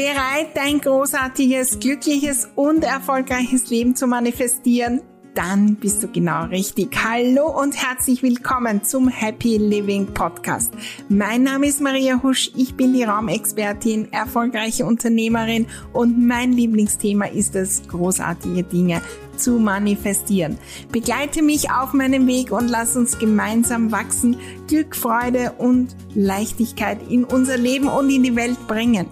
Bereit, 0.00 0.56
dein 0.56 0.80
großartiges, 0.80 1.78
glückliches 1.78 2.48
und 2.54 2.84
erfolgreiches 2.84 3.68
Leben 3.68 3.94
zu 3.94 4.06
manifestieren? 4.06 5.02
Dann 5.34 5.74
bist 5.74 6.02
du 6.02 6.08
genau 6.08 6.44
richtig. 6.44 6.96
Hallo 7.04 7.60
und 7.60 7.76
herzlich 7.76 8.22
willkommen 8.22 8.82
zum 8.82 9.08
Happy 9.08 9.58
Living 9.58 10.06
Podcast. 10.06 10.72
Mein 11.10 11.42
Name 11.42 11.66
ist 11.66 11.82
Maria 11.82 12.22
Husch, 12.22 12.50
ich 12.56 12.76
bin 12.76 12.94
die 12.94 13.02
Raumexpertin, 13.02 14.10
erfolgreiche 14.10 14.86
Unternehmerin 14.86 15.66
und 15.92 16.26
mein 16.26 16.54
Lieblingsthema 16.54 17.26
ist 17.26 17.54
es, 17.54 17.86
großartige 17.86 18.62
Dinge 18.62 19.02
zu 19.36 19.58
manifestieren. 19.58 20.56
Begleite 20.90 21.42
mich 21.42 21.70
auf 21.70 21.92
meinem 21.92 22.26
Weg 22.26 22.52
und 22.52 22.68
lass 22.68 22.96
uns 22.96 23.18
gemeinsam 23.18 23.92
wachsen, 23.92 24.38
Glück, 24.66 24.96
Freude 24.96 25.52
und 25.58 25.94
Leichtigkeit 26.14 27.00
in 27.10 27.24
unser 27.24 27.58
Leben 27.58 27.88
und 27.88 28.08
in 28.08 28.22
die 28.22 28.34
Welt 28.34 28.66
bringen. 28.66 29.06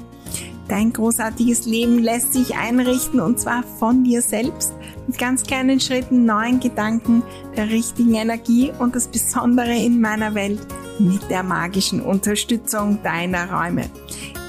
Dein 0.69 0.93
großartiges 0.93 1.65
Leben 1.65 1.99
lässt 1.99 2.35
sich 2.35 2.55
einrichten 2.55 3.21
und 3.21 3.41
zwar 3.41 3.63
von 3.63 4.05
dir 4.05 4.21
selbst. 4.21 4.75
Mit 5.07 5.17
ganz 5.17 5.43
kleinen 5.43 5.81
Schritten, 5.81 6.27
neuen 6.27 6.61
Gedanken, 6.61 7.23
der 7.57 7.71
richtigen 7.71 8.15
Energie 8.15 8.71
und 8.79 8.95
das 8.95 9.09
Besondere 9.09 9.75
in 9.75 9.99
meiner 9.99 10.35
Welt 10.35 10.61
mit 10.99 11.31
der 11.31 11.43
magischen 11.43 12.03
Unterstützung 12.03 13.03
deiner 13.03 13.51
Räume. 13.51 13.89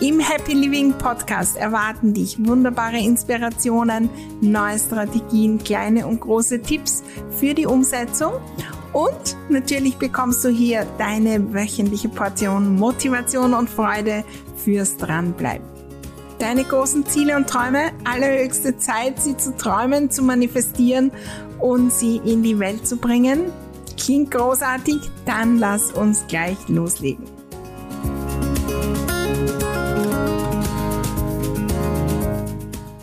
Im 0.02 0.20
Happy 0.20 0.54
Living 0.54 0.94
Podcast 0.94 1.56
erwarten 1.56 2.14
dich 2.14 2.38
wunderbare 2.46 2.98
Inspirationen, 2.98 4.10
neue 4.42 4.78
Strategien, 4.78 5.58
kleine 5.64 6.06
und 6.06 6.20
große 6.20 6.62
Tipps 6.62 7.02
für 7.32 7.54
die 7.54 7.66
Umsetzung. 7.66 8.34
Und 8.92 9.38
natürlich 9.50 9.96
bekommst 9.98 10.44
du 10.44 10.50
hier 10.50 10.86
deine 10.98 11.54
wöchentliche 11.54 12.10
Portion 12.10 12.76
Motivation 12.76 13.54
und 13.54 13.70
Freude 13.70 14.26
fürs 14.58 14.98
Dranbleiben 14.98 15.79
deine 16.40 16.64
großen 16.64 17.06
Ziele 17.06 17.36
und 17.36 17.48
Träume. 17.48 17.92
Allerhöchste 18.06 18.78
Zeit, 18.78 19.22
sie 19.22 19.38
zu 19.38 19.56
träumen, 19.56 20.10
zu 20.10 20.24
manifestieren 20.24 21.12
und 21.60 21.92
sie 21.94 22.18
in 22.18 22.44
die 22.44 22.58
Welt 22.60 22.88
zu 22.88 22.98
bringen. 22.98 23.52
Klingt 23.98 24.32
großartig? 24.32 24.98
Dann 25.26 25.58
lass 25.60 25.92
uns 25.92 26.26
gleich 26.28 26.58
loslegen. 26.68 27.39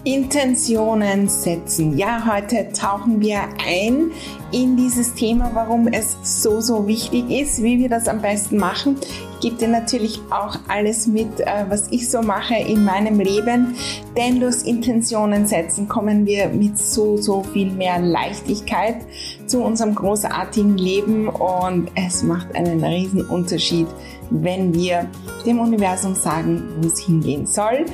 Intentionen 0.06 1.28
setzen. 1.28 1.98
Ja, 1.98 2.32
heute 2.32 2.68
tauchen 2.72 3.20
wir 3.20 3.40
ein 3.66 4.12
in 4.52 4.76
dieses 4.76 5.14
Thema, 5.14 5.50
warum 5.52 5.88
es 5.88 6.16
so, 6.22 6.60
so 6.60 6.86
wichtig 6.86 7.28
ist, 7.28 7.60
wie 7.60 7.80
wir 7.80 7.88
das 7.88 8.06
am 8.06 8.22
besten 8.22 8.56
machen. 8.56 8.98
Ich 9.34 9.40
gebe 9.40 9.56
dir 9.56 9.66
natürlich 9.66 10.20
auch 10.30 10.60
alles 10.68 11.08
mit, 11.08 11.40
äh, 11.40 11.64
was 11.68 11.88
ich 11.90 12.08
so 12.08 12.22
mache 12.22 12.54
in 12.54 12.84
meinem 12.84 13.18
Leben, 13.18 13.74
denn 14.16 14.38
durch 14.38 14.64
Intentionen 14.64 15.44
setzen 15.48 15.88
kommen 15.88 16.24
wir 16.24 16.50
mit 16.50 16.78
so, 16.78 17.16
so 17.16 17.42
viel 17.42 17.72
mehr 17.72 17.98
Leichtigkeit 17.98 18.98
zu 19.46 19.60
unserem 19.60 19.96
großartigen 19.96 20.78
Leben 20.78 21.28
und 21.28 21.90
es 21.96 22.22
macht 22.22 22.54
einen 22.54 22.84
riesen 22.84 23.27
Unterschied, 23.27 23.88
wenn 24.30 24.72
wir 24.72 25.10
dem 25.44 25.58
Universum 25.58 26.14
sagen, 26.14 26.62
wo 26.80 26.86
es 26.86 27.00
hingehen 27.00 27.44
soll. 27.46 27.86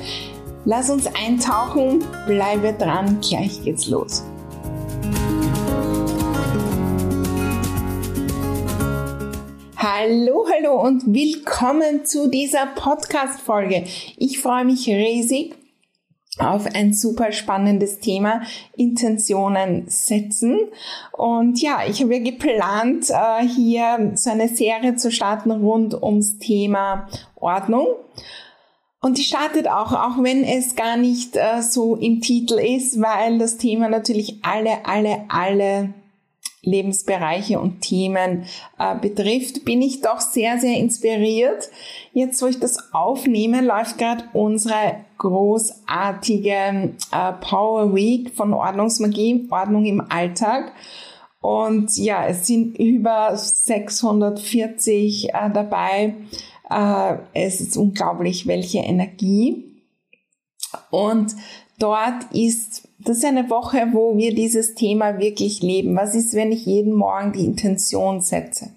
Lass 0.65 0.89
uns 0.89 1.07
eintauchen, 1.07 2.05
bleibe 2.25 2.71
dran, 2.71 3.19
gleich 3.19 3.61
geht's 3.65 3.87
los. 3.87 4.23
Hallo, 9.75 10.45
hallo 10.49 10.81
und 10.81 11.03
willkommen 11.07 12.05
zu 12.05 12.29
dieser 12.29 12.67
Podcast-Folge. 12.67 13.83
Ich 14.15 14.39
freue 14.39 14.63
mich 14.63 14.87
riesig 14.87 15.53
auf 16.39 16.65
ein 16.73 16.93
super 16.93 17.33
spannendes 17.33 17.99
Thema, 17.99 18.43
Intentionen 18.77 19.89
setzen. 19.89 20.59
Und 21.11 21.61
ja, 21.61 21.81
ich 21.85 22.01
habe 22.01 22.15
ja 22.15 22.23
geplant, 22.23 23.09
äh, 23.09 23.45
hier 23.45 24.13
so 24.15 24.29
eine 24.29 24.47
Serie 24.47 24.95
zu 24.95 25.11
starten 25.11 25.51
rund 25.51 25.93
ums 26.01 26.37
Thema 26.39 27.09
Ordnung. 27.35 27.87
Und 29.03 29.17
die 29.17 29.23
startet 29.23 29.67
auch, 29.67 29.91
auch 29.91 30.23
wenn 30.23 30.45
es 30.45 30.77
gar 30.77 30.95
nicht 30.95 31.35
äh, 31.35 31.61
so 31.61 31.97
im 31.97 32.21
Titel 32.21 32.53
ist, 32.53 33.01
weil 33.01 33.37
das 33.37 33.57
Thema 33.57 33.89
natürlich 33.89 34.39
alle, 34.43 34.85
alle, 34.85 35.25
alle 35.27 35.93
Lebensbereiche 36.61 37.59
und 37.59 37.81
Themen 37.81 38.45
äh, 38.79 38.95
betrifft, 38.95 39.65
bin 39.65 39.81
ich 39.81 39.99
doch 39.99 40.21
sehr, 40.21 40.57
sehr 40.57 40.77
inspiriert. 40.77 41.69
Jetzt, 42.13 42.41
wo 42.41 42.45
ich 42.45 42.61
das 42.61 42.93
aufnehme, 42.93 43.59
läuft 43.59 43.97
gerade 43.97 44.23
unsere 44.31 45.03
großartige 45.17 46.93
äh, 47.11 47.33
Power 47.41 47.93
Week 47.93 48.33
von 48.33 48.53
Ordnungsmagie, 48.53 49.49
Ordnung 49.51 49.83
im 49.83 49.99
Alltag. 50.09 50.71
Und 51.41 51.97
ja, 51.97 52.25
es 52.25 52.47
sind 52.47 52.79
über 52.79 53.35
640 53.35 55.33
äh, 55.33 55.49
dabei 55.53 56.15
es 56.69 57.61
ist 57.61 57.77
unglaublich, 57.77 58.47
welche 58.47 58.79
Energie. 58.79 59.65
Und 60.89 61.35
dort 61.77 62.31
ist, 62.31 62.87
das 62.99 63.17
ist 63.17 63.25
eine 63.25 63.49
Woche, 63.49 63.89
wo 63.91 64.17
wir 64.17 64.33
dieses 64.33 64.73
Thema 64.73 65.19
wirklich 65.19 65.61
leben. 65.61 65.95
Was 65.95 66.15
ist, 66.15 66.33
wenn 66.33 66.51
ich 66.51 66.65
jeden 66.65 66.93
Morgen 66.93 67.33
die 67.33 67.45
Intention 67.45 68.21
setze? 68.21 68.71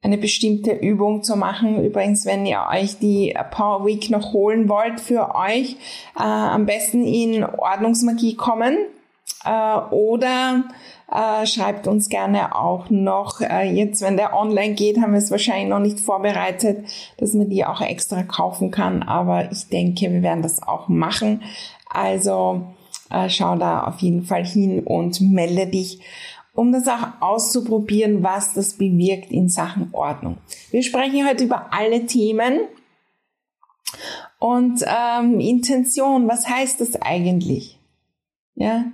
eine 0.00 0.18
bestimmte 0.18 0.72
Übung 0.72 1.22
zu 1.22 1.36
machen. 1.36 1.84
Übrigens, 1.84 2.24
wenn 2.24 2.46
ihr 2.46 2.66
euch 2.72 2.98
die 2.98 3.34
Power 3.50 3.84
Week 3.84 4.10
noch 4.10 4.32
holen 4.32 4.68
wollt 4.68 5.00
für 5.00 5.34
euch, 5.34 5.76
äh, 6.16 6.22
am 6.22 6.66
besten 6.66 7.04
in 7.04 7.44
Ordnungsmagie 7.44 8.36
kommen 8.36 8.78
äh, 9.44 9.76
oder 9.90 10.64
äh, 11.10 11.46
schreibt 11.46 11.86
uns 11.86 12.08
gerne 12.08 12.54
auch 12.54 12.90
noch, 12.90 13.40
äh, 13.40 13.70
jetzt 13.70 14.02
wenn 14.02 14.16
der 14.16 14.34
online 14.34 14.74
geht, 14.74 15.00
haben 15.00 15.12
wir 15.12 15.18
es 15.18 15.30
wahrscheinlich 15.30 15.68
noch 15.68 15.78
nicht 15.78 16.00
vorbereitet, 16.00 16.86
dass 17.16 17.32
man 17.32 17.48
die 17.48 17.64
auch 17.64 17.80
extra 17.80 18.22
kaufen 18.22 18.70
kann. 18.70 19.02
Aber 19.02 19.50
ich 19.50 19.68
denke, 19.68 20.12
wir 20.12 20.22
werden 20.22 20.42
das 20.42 20.62
auch 20.62 20.88
machen. 20.88 21.42
Also 21.88 22.66
äh, 23.10 23.28
schau 23.30 23.56
da 23.56 23.84
auf 23.84 24.00
jeden 24.00 24.24
Fall 24.24 24.44
hin 24.44 24.84
und 24.84 25.20
melde 25.20 25.66
dich 25.66 26.00
um 26.54 26.72
das 26.72 26.88
auch 26.88 27.06
auszuprobieren, 27.20 28.24
was 28.24 28.52
das 28.52 28.74
bewirkt 28.74 29.30
in 29.30 29.48
Sachen 29.48 29.90
Ordnung. 29.92 30.38
Wir 30.72 30.82
sprechen 30.82 31.24
heute 31.26 31.44
über 31.44 31.72
alle 31.72 32.04
Themen. 32.06 32.62
Und 34.40 34.84
ähm, 34.84 35.38
Intention, 35.38 36.28
was 36.28 36.48
heißt 36.48 36.80
das 36.80 37.00
eigentlich? 37.00 37.78
Ja, 38.56 38.86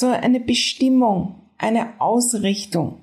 so 0.00 0.08
eine 0.08 0.40
Bestimmung, 0.40 1.34
eine 1.58 2.00
Ausrichtung 2.00 3.00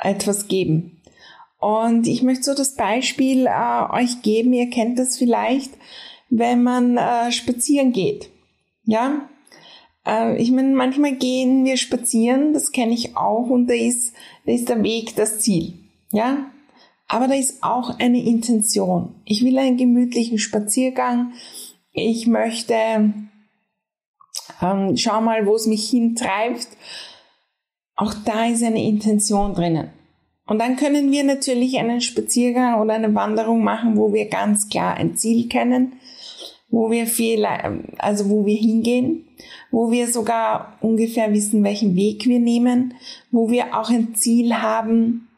etwas 0.00 0.48
geben. 0.48 1.02
Und 1.58 2.06
ich 2.06 2.22
möchte 2.22 2.44
so 2.44 2.54
das 2.54 2.76
Beispiel 2.76 3.46
äh, 3.46 3.92
euch 3.92 4.22
geben, 4.22 4.52
ihr 4.52 4.70
kennt 4.70 4.98
das 4.98 5.18
vielleicht, 5.18 5.72
wenn 6.30 6.62
man 6.62 6.96
äh, 6.96 7.32
spazieren 7.32 7.92
geht. 7.92 8.30
Ja, 8.84 9.28
äh, 10.06 10.40
ich 10.40 10.52
meine, 10.52 10.74
manchmal 10.74 11.16
gehen 11.16 11.64
wir 11.64 11.76
spazieren, 11.76 12.52
das 12.52 12.70
kenne 12.70 12.94
ich 12.94 13.16
auch, 13.16 13.48
und 13.50 13.66
da 13.66 13.74
ist, 13.74 14.14
da 14.46 14.52
ist 14.52 14.68
der 14.68 14.84
Weg 14.84 15.16
das 15.16 15.40
Ziel. 15.40 15.74
Ja, 16.12 16.50
aber 17.08 17.26
da 17.26 17.34
ist 17.34 17.62
auch 17.64 17.98
eine 17.98 18.22
Intention. 18.22 19.16
Ich 19.24 19.42
will 19.42 19.58
einen 19.58 19.76
gemütlichen 19.76 20.38
Spaziergang. 20.38 21.32
Ich 21.92 22.26
möchte 22.26 22.74
ähm, 24.60 24.96
schau 24.96 25.20
mal, 25.20 25.46
wo 25.46 25.54
es 25.54 25.66
mich 25.66 25.88
hintreibt. 25.90 26.68
Auch 27.96 28.14
da 28.24 28.46
ist 28.46 28.62
eine 28.62 28.82
Intention 28.82 29.54
drinnen. 29.54 29.90
Und 30.46 30.60
dann 30.60 30.76
können 30.76 31.12
wir 31.12 31.24
natürlich 31.24 31.78
einen 31.78 32.00
Spaziergang 32.00 32.80
oder 32.80 32.94
eine 32.94 33.14
Wanderung 33.14 33.62
machen, 33.62 33.96
wo 33.96 34.14
wir 34.14 34.28
ganz 34.28 34.68
klar 34.68 34.94
ein 34.94 35.16
Ziel 35.16 35.48
kennen, 35.48 35.94
wo 36.70 36.90
wir 36.90 37.06
viel, 37.06 37.44
also 37.98 38.30
wo 38.30 38.46
wir 38.46 38.56
hingehen, 38.56 39.26
wo 39.70 39.90
wir 39.90 40.08
sogar 40.08 40.78
ungefähr 40.80 41.32
wissen, 41.34 41.64
welchen 41.64 41.96
Weg 41.96 42.26
wir 42.26 42.38
nehmen, 42.38 42.94
wo 43.30 43.50
wir 43.50 43.78
auch 43.78 43.90
ein 43.90 44.14
Ziel 44.14 44.54
haben. 44.54 45.28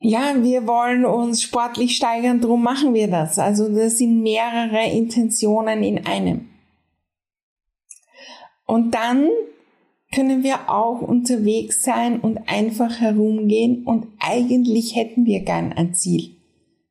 Ja, 0.00 0.34
wir 0.36 0.68
wollen 0.68 1.04
uns 1.04 1.42
sportlich 1.42 1.96
steigern, 1.96 2.40
drum 2.40 2.62
machen 2.62 2.94
wir 2.94 3.08
das. 3.08 3.36
Also 3.40 3.68
das 3.68 3.98
sind 3.98 4.22
mehrere 4.22 4.88
Intentionen 4.92 5.82
in 5.82 6.06
einem. 6.06 6.48
Und 8.68 8.94
dann 8.94 9.30
können 10.14 10.42
wir 10.42 10.68
auch 10.68 11.00
unterwegs 11.00 11.82
sein 11.82 12.20
und 12.20 12.50
einfach 12.50 13.00
herumgehen 13.00 13.84
und 13.84 14.06
eigentlich 14.18 14.94
hätten 14.94 15.24
wir 15.24 15.40
gern 15.40 15.72
ein 15.72 15.94
Ziel. 15.94 16.36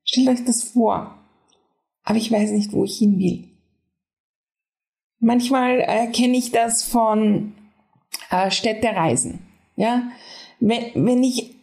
Stellt 0.03 0.27
euch 0.27 0.43
das 0.43 0.63
vor. 0.63 1.15
Aber 2.03 2.17
ich 2.17 2.31
weiß 2.31 2.49
nicht, 2.51 2.73
wo 2.73 2.83
ich 2.83 2.97
hin 2.97 3.19
will. 3.19 3.47
Manchmal 5.19 5.81
äh, 5.81 6.07
kenne 6.07 6.37
ich 6.37 6.51
das 6.51 6.83
von 6.83 7.53
äh, 8.31 8.49
Städtereisen. 8.49 9.41
Ja, 9.75 10.09
wenn, 10.59 11.05
wenn 11.05 11.23
ich, 11.23 11.55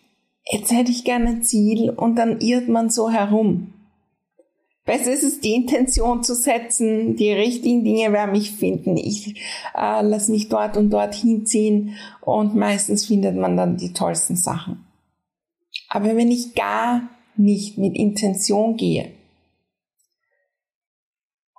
jetzt 0.49 0.71
hätte 0.71 0.93
ich 0.93 1.03
gerne 1.03 1.29
ein 1.31 1.43
Ziel 1.43 1.91
und 1.91 2.15
dann 2.17 2.41
irrt 2.41 2.69
man 2.69 2.89
so 2.89 3.11
herum. 3.11 3.74
Besser 4.85 5.13
ist 5.13 5.23
es, 5.23 5.41
die 5.41 5.55
Intention 5.55 6.23
zu 6.23 6.35
setzen, 6.35 7.17
die 7.17 7.33
richtigen 7.33 7.85
Dinge 7.85 8.13
werden 8.13 8.33
mich 8.33 8.51
finden. 8.51 8.99
Ich 8.99 9.41
äh, 9.75 10.03
lasse 10.03 10.31
mich 10.31 10.51
dort 10.51 10.77
und 10.77 10.91
dort 10.91 11.15
hinziehen 11.15 11.97
und 12.21 12.55
meistens 12.55 13.07
findet 13.07 13.35
man 13.35 13.57
dann 13.57 13.79
die 13.79 13.95
tollsten 13.95 14.37
Sachen. 14.37 14.85
Aber 15.89 16.17
wenn 16.17 16.31
ich 16.31 16.55
gar 16.55 17.09
nicht 17.37 17.79
mit 17.79 17.97
Intention 17.97 18.77
gehe 18.77 19.13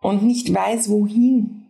und 0.01 0.22
nicht 0.22 0.54
weiß, 0.54 0.89
wohin, 0.92 1.66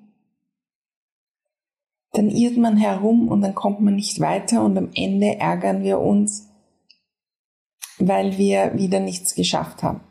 dann 2.11 2.29
irrt 2.29 2.57
man 2.57 2.75
herum 2.75 3.29
und 3.29 3.41
dann 3.41 3.55
kommt 3.55 3.79
man 3.79 3.95
nicht 3.95 4.19
weiter 4.19 4.61
und 4.63 4.77
am 4.77 4.89
Ende 4.93 5.37
ärgern 5.37 5.83
wir 5.83 5.99
uns, 5.99 6.49
weil 7.97 8.37
wir 8.37 8.77
wieder 8.77 8.99
nichts 8.99 9.35
geschafft 9.35 9.83
haben. 9.83 10.01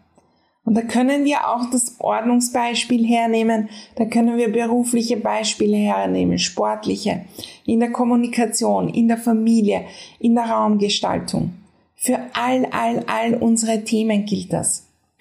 Und 0.64 0.74
da 0.74 0.82
können 0.82 1.24
wir 1.24 1.48
auch 1.48 1.70
das 1.70 1.96
Ordnungsbeispiel 1.98 3.06
hernehmen, 3.06 3.68
da 3.96 4.06
können 4.06 4.38
wir 4.38 4.50
berufliche 4.50 5.18
Beispiele 5.18 5.76
hernehmen, 5.76 6.38
sportliche, 6.38 7.26
in 7.66 7.80
der 7.80 7.92
Kommunikation, 7.92 8.88
in 8.88 9.08
der 9.08 9.18
Familie, 9.18 9.84
in 10.18 10.34
der 10.34 10.44
Raumgestaltung. 10.44 11.52
Für 11.96 12.18
all, 12.32 12.66
all, 12.66 13.04
all 13.06 13.34
unsere 13.34 13.84
Themen 13.84 14.24
gilt 14.24 14.52
das. 14.52 14.88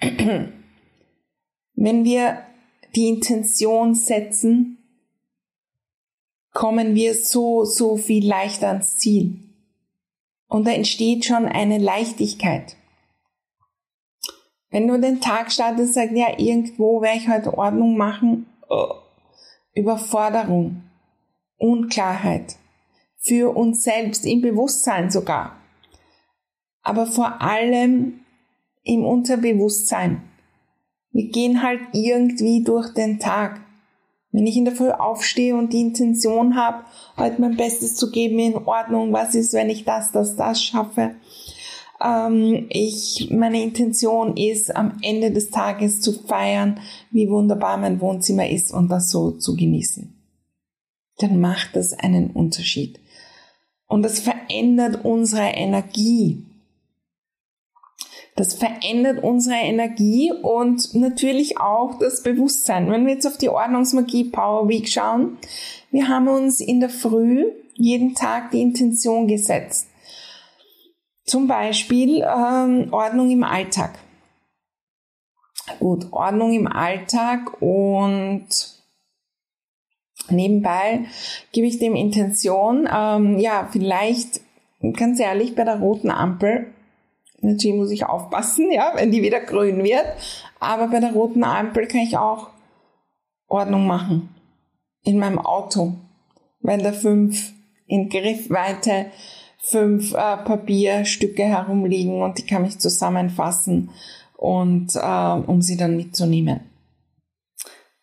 Wenn 1.74 2.04
wir 2.04 2.38
die 2.96 3.08
Intention 3.08 3.94
setzen, 3.94 4.78
kommen 6.52 6.94
wir 6.94 7.14
so, 7.14 7.64
so 7.64 7.96
viel 7.96 8.26
leichter 8.26 8.68
ans 8.68 8.96
Ziel. 8.96 9.40
Und 10.48 10.66
da 10.66 10.70
entsteht 10.70 11.24
schon 11.24 11.46
eine 11.46 11.78
Leichtigkeit. 11.78 12.76
Wenn 14.74 14.88
du 14.88 14.98
den 14.98 15.20
Tag 15.20 15.52
startest, 15.52 15.94
sagst, 15.94 16.16
ja, 16.16 16.36
irgendwo 16.36 17.00
werde 17.00 17.18
ich 17.18 17.28
heute 17.28 17.56
Ordnung 17.56 17.96
machen, 17.96 18.46
oh. 18.68 18.94
Überforderung, 19.72 20.82
Unklarheit, 21.58 22.56
für 23.20 23.56
uns 23.56 23.84
selbst, 23.84 24.26
im 24.26 24.40
Bewusstsein 24.40 25.12
sogar, 25.12 25.52
aber 26.82 27.06
vor 27.06 27.40
allem 27.40 28.24
im 28.82 29.04
Unterbewusstsein. 29.04 30.22
Wir 31.12 31.28
gehen 31.28 31.62
halt 31.62 31.80
irgendwie 31.92 32.64
durch 32.64 32.92
den 32.94 33.20
Tag. 33.20 33.60
Wenn 34.32 34.48
ich 34.48 34.56
in 34.56 34.64
der 34.64 34.74
Früh 34.74 34.90
aufstehe 34.90 35.54
und 35.54 35.72
die 35.72 35.82
Intention 35.82 36.56
habe, 36.56 36.84
heute 37.16 37.40
mein 37.40 37.56
Bestes 37.56 37.94
zu 37.94 38.10
geben 38.10 38.40
in 38.40 38.56
Ordnung, 38.56 39.12
was 39.12 39.36
ist, 39.36 39.52
wenn 39.52 39.70
ich 39.70 39.84
das, 39.84 40.10
das, 40.10 40.34
das 40.34 40.60
schaffe? 40.60 41.14
Ähm, 42.02 42.66
ich, 42.70 43.28
meine 43.30 43.62
Intention 43.62 44.36
ist, 44.36 44.74
am 44.74 44.98
Ende 45.02 45.30
des 45.30 45.50
Tages 45.50 46.00
zu 46.00 46.12
feiern, 46.12 46.80
wie 47.10 47.28
wunderbar 47.28 47.76
mein 47.76 48.00
Wohnzimmer 48.00 48.48
ist 48.48 48.72
und 48.72 48.88
das 48.88 49.10
so 49.10 49.32
zu 49.32 49.56
genießen. 49.56 50.12
Dann 51.18 51.40
macht 51.40 51.76
das 51.76 51.92
einen 51.92 52.30
Unterschied. 52.30 53.00
Und 53.86 54.02
das 54.02 54.20
verändert 54.20 55.04
unsere 55.04 55.50
Energie. 55.50 56.44
Das 58.36 58.54
verändert 58.54 59.22
unsere 59.22 59.56
Energie 59.56 60.32
und 60.32 60.92
natürlich 60.94 61.58
auch 61.58 62.00
das 62.00 62.24
Bewusstsein. 62.24 62.90
Wenn 62.90 63.06
wir 63.06 63.14
jetzt 63.14 63.26
auf 63.26 63.38
die 63.38 63.48
Ordnungsmagie 63.48 64.24
Power 64.24 64.68
Week 64.68 64.88
schauen, 64.88 65.38
wir 65.92 66.08
haben 66.08 66.26
uns 66.26 66.60
in 66.60 66.80
der 66.80 66.88
Früh 66.88 67.44
jeden 67.74 68.14
Tag 68.14 68.50
die 68.50 68.60
Intention 68.60 69.28
gesetzt. 69.28 69.88
Zum 71.24 71.46
Beispiel 71.46 72.22
ähm, 72.22 72.92
Ordnung 72.92 73.30
im 73.30 73.44
Alltag. 73.44 73.98
Gut, 75.78 76.12
Ordnung 76.12 76.52
im 76.52 76.66
Alltag 76.66 77.62
und 77.62 78.46
nebenbei 80.28 81.06
gebe 81.52 81.66
ich 81.66 81.78
dem 81.78 81.94
Intention, 81.94 82.88
ähm, 82.92 83.38
ja, 83.38 83.68
vielleicht, 83.72 84.40
ganz 84.92 85.18
ehrlich, 85.20 85.54
bei 85.54 85.64
der 85.64 85.78
roten 85.78 86.10
Ampel 86.10 86.74
Natürlich 87.44 87.76
muss 87.76 87.90
ich 87.90 88.06
aufpassen, 88.06 88.70
ja, 88.72 88.92
wenn 88.94 89.10
die 89.10 89.22
wieder 89.22 89.40
grün 89.40 89.84
wird. 89.84 90.06
Aber 90.60 90.88
bei 90.88 91.00
der 91.00 91.12
roten 91.12 91.44
Ampel 91.44 91.86
kann 91.86 92.00
ich 92.00 92.16
auch 92.16 92.48
Ordnung 93.46 93.86
machen. 93.86 94.34
In 95.04 95.18
meinem 95.18 95.38
Auto. 95.38 95.94
Wenn 96.60 96.82
da 96.82 96.92
fünf 96.92 97.52
in 97.86 98.08
Griffweite 98.08 99.06
fünf 99.64 100.12
äh, 100.12 100.36
Papierstücke 100.36 101.44
herumliegen 101.44 102.22
und 102.22 102.38
die 102.38 102.46
kann 102.46 102.64
ich 102.64 102.78
zusammenfassen 102.78 103.90
und 104.36 104.94
äh, 104.94 105.40
um 105.46 105.62
sie 105.62 105.76
dann 105.76 105.96
mitzunehmen. 105.96 106.60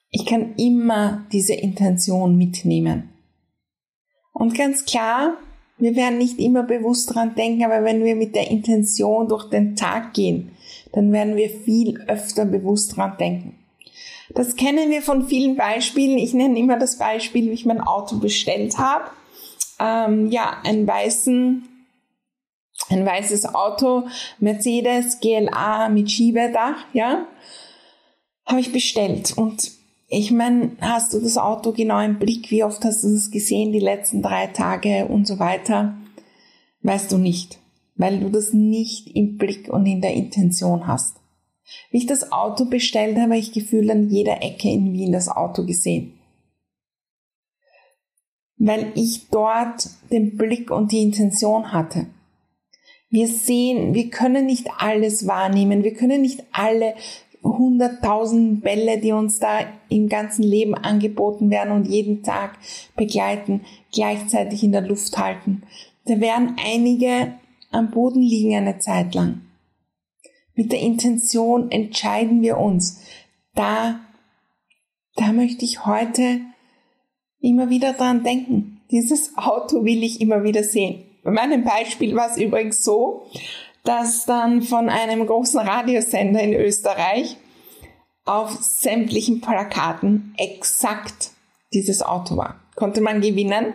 Ich 0.10 0.26
kann 0.26 0.56
immer 0.58 1.26
diese 1.32 1.54
Intention 1.54 2.38
mitnehmen. 2.38 3.10
Und 4.34 4.58
ganz 4.58 4.86
klar, 4.86 5.38
wir 5.78 5.96
werden 5.96 6.18
nicht 6.18 6.40
immer 6.40 6.64
bewusst 6.64 7.14
dran 7.14 7.36
denken, 7.36 7.64
aber 7.64 7.84
wenn 7.84 8.04
wir 8.04 8.16
mit 8.16 8.36
der 8.36 8.50
Intention 8.50 9.28
durch 9.28 9.50
den 9.50 9.76
Tag 9.76 10.14
gehen, 10.14 10.52
dann 10.94 11.12
werden 11.12 11.36
wir 11.36 11.50
viel 11.50 12.02
öfter 12.08 12.46
bewusst 12.46 12.98
dran 12.98 13.16
denken. 13.20 13.56
Das 14.34 14.56
kennen 14.56 14.90
wir 14.90 15.02
von 15.02 15.28
vielen 15.28 15.56
Beispielen. 15.56 16.18
Ich 16.18 16.34
nenne 16.34 16.58
immer 16.58 16.78
das 16.78 16.98
Beispiel, 16.98 17.50
wie 17.50 17.54
ich 17.54 17.66
mein 17.66 17.82
Auto 17.82 18.18
bestellt 18.18 18.78
habe. 18.78 19.06
Ähm, 19.82 20.30
ja, 20.30 20.62
einen 20.64 20.86
weißen, 20.86 21.68
ein 22.90 23.06
weißes 23.06 23.56
Auto, 23.56 24.04
Mercedes 24.40 25.20
GLA 25.20 25.90
mit 25.90 26.12
Schiebedach, 26.12 26.86
ja, 26.94 27.26
habe 28.46 28.60
ich 28.60 28.72
bestellt 28.72 29.38
und 29.38 29.72
ich 30.14 30.30
meine, 30.30 30.72
hast 30.82 31.14
du 31.14 31.22
das 31.22 31.38
Auto 31.38 31.72
genau 31.72 32.02
im 32.02 32.20
Blick? 32.20 32.52
Wie 32.52 32.66
oft 32.66 32.84
hast 32.84 33.04
du 33.06 33.08
es 33.08 33.32
gesehen 33.32 33.72
die 33.72 33.80
letzten 33.80 34.22
drei 34.22 34.48
Tage 34.48 35.06
und 35.06 35.26
so 35.26 35.40
weiter? 35.40 35.96
Weißt 36.82 37.14
du 37.14 37.18
nicht, 37.18 37.60
weil 37.96 38.20
du 38.20 38.30
das 38.30 38.52
nicht 38.52 39.16
im 39.16 39.38
Blick 39.38 39.70
und 39.70 39.86
in 39.86 40.02
der 40.02 40.14
Intention 40.14 40.86
hast. 40.86 41.16
Wie 41.92 42.00
ich 42.00 42.08
das 42.08 42.34
Auto 42.34 42.66
bestellt 42.66 43.16
habe, 43.16 43.32
habe 43.32 43.38
ich 43.38 43.54
gefühlt 43.54 43.90
an 43.90 44.10
jeder 44.10 44.44
Ecke 44.44 44.70
in 44.70 44.92
Wien 44.92 45.14
das 45.14 45.30
Auto 45.30 45.66
gesehen. 45.66 46.20
Weil 48.64 48.92
ich 48.94 49.30
dort 49.30 49.90
den 50.12 50.38
Blick 50.38 50.70
und 50.70 50.92
die 50.92 51.02
Intention 51.02 51.74
hatte. 51.74 52.06
Wir 53.10 53.28
sehen, 53.28 53.96
wir 53.96 54.10
können 54.10 54.46
nicht 54.46 54.70
alles 54.78 55.26
wahrnehmen, 55.26 55.84
wir 55.84 55.96
können 55.96 56.22
nicht 56.22 56.44
alle 56.52 56.94
hunderttausend 57.44 58.62
Bälle, 58.62 59.00
die 59.00 59.14
uns 59.14 59.40
da 59.40 59.62
im 59.90 60.10
ganzen 60.10 60.44
Leben 60.44 60.76
angeboten 60.76 61.50
werden 61.50 61.74
und 61.74 61.88
jeden 61.88 62.22
Tag 62.22 62.58
begleiten, 62.96 63.62
gleichzeitig 63.92 64.64
in 64.64 64.72
der 64.72 64.82
Luft 64.82 65.18
halten. 65.18 65.64
Da 66.06 66.20
werden 66.20 66.56
einige 66.64 67.34
am 67.72 67.90
Boden 67.90 68.22
liegen 68.22 68.56
eine 68.56 68.80
Zeit 68.80 69.16
lang. 69.16 69.42
Mit 70.56 70.72
der 70.72 70.82
Intention 70.82 71.72
entscheiden 71.72 72.42
wir 72.42 72.58
uns. 72.58 73.02
Da, 73.56 74.02
da 75.16 75.32
möchte 75.32 75.66
ich 75.66 75.86
heute 75.86 76.42
immer 77.42 77.70
wieder 77.70 77.94
dran 77.94 78.24
denken. 78.24 78.82
Dieses 78.92 79.38
Auto 79.38 79.84
will 79.84 80.04
ich 80.04 80.22
immer 80.22 80.44
wieder 80.44 80.64
sehen. 80.64 81.04
Bei 81.24 81.32
meinem 81.32 81.64
Beispiel 81.64 82.16
war 82.16 82.30
es 82.30 82.38
übrigens 82.38 82.84
so, 82.84 83.24
dass 83.84 84.26
dann 84.26 84.62
von 84.62 84.90
einem 84.90 85.26
großen 85.26 85.60
Radiosender 85.60 86.42
in 86.42 86.54
Österreich 86.54 87.38
auf 88.26 88.52
sämtlichen 88.62 89.42
Plakaten 89.42 90.34
exakt 90.38 91.32
dieses 91.74 92.02
Auto 92.02 92.38
war. 92.38 92.60
Konnte 92.76 93.02
man 93.02 93.22
gewinnen, 93.22 93.74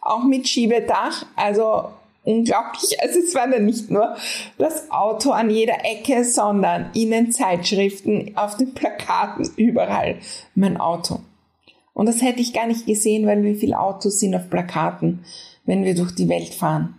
auch 0.00 0.24
mit 0.24 0.48
Schiebedach, 0.48 1.26
also 1.36 1.90
unglaublich. 2.24 2.96
Also 3.02 3.20
es 3.20 3.34
war 3.34 3.48
dann 3.48 3.66
nicht 3.66 3.90
nur 3.90 4.16
das 4.58 4.90
Auto 4.90 5.30
an 5.30 5.50
jeder 5.50 5.84
Ecke, 5.84 6.24
sondern 6.24 6.90
in 6.94 7.10
den 7.10 7.32
Zeitschriften, 7.32 8.32
auf 8.36 8.56
den 8.56 8.74
Plakaten, 8.74 9.48
überall 9.56 10.18
mein 10.54 10.76
Auto. 10.76 11.20
Und 11.94 12.06
das 12.06 12.20
hätte 12.20 12.40
ich 12.40 12.52
gar 12.52 12.66
nicht 12.66 12.86
gesehen, 12.86 13.26
weil 13.26 13.42
wie 13.42 13.54
viele 13.54 13.78
Autos 13.78 14.18
sind 14.18 14.34
auf 14.34 14.50
Plakaten, 14.50 15.20
wenn 15.64 15.84
wir 15.84 15.94
durch 15.94 16.14
die 16.14 16.28
Welt 16.28 16.52
fahren. 16.52 16.96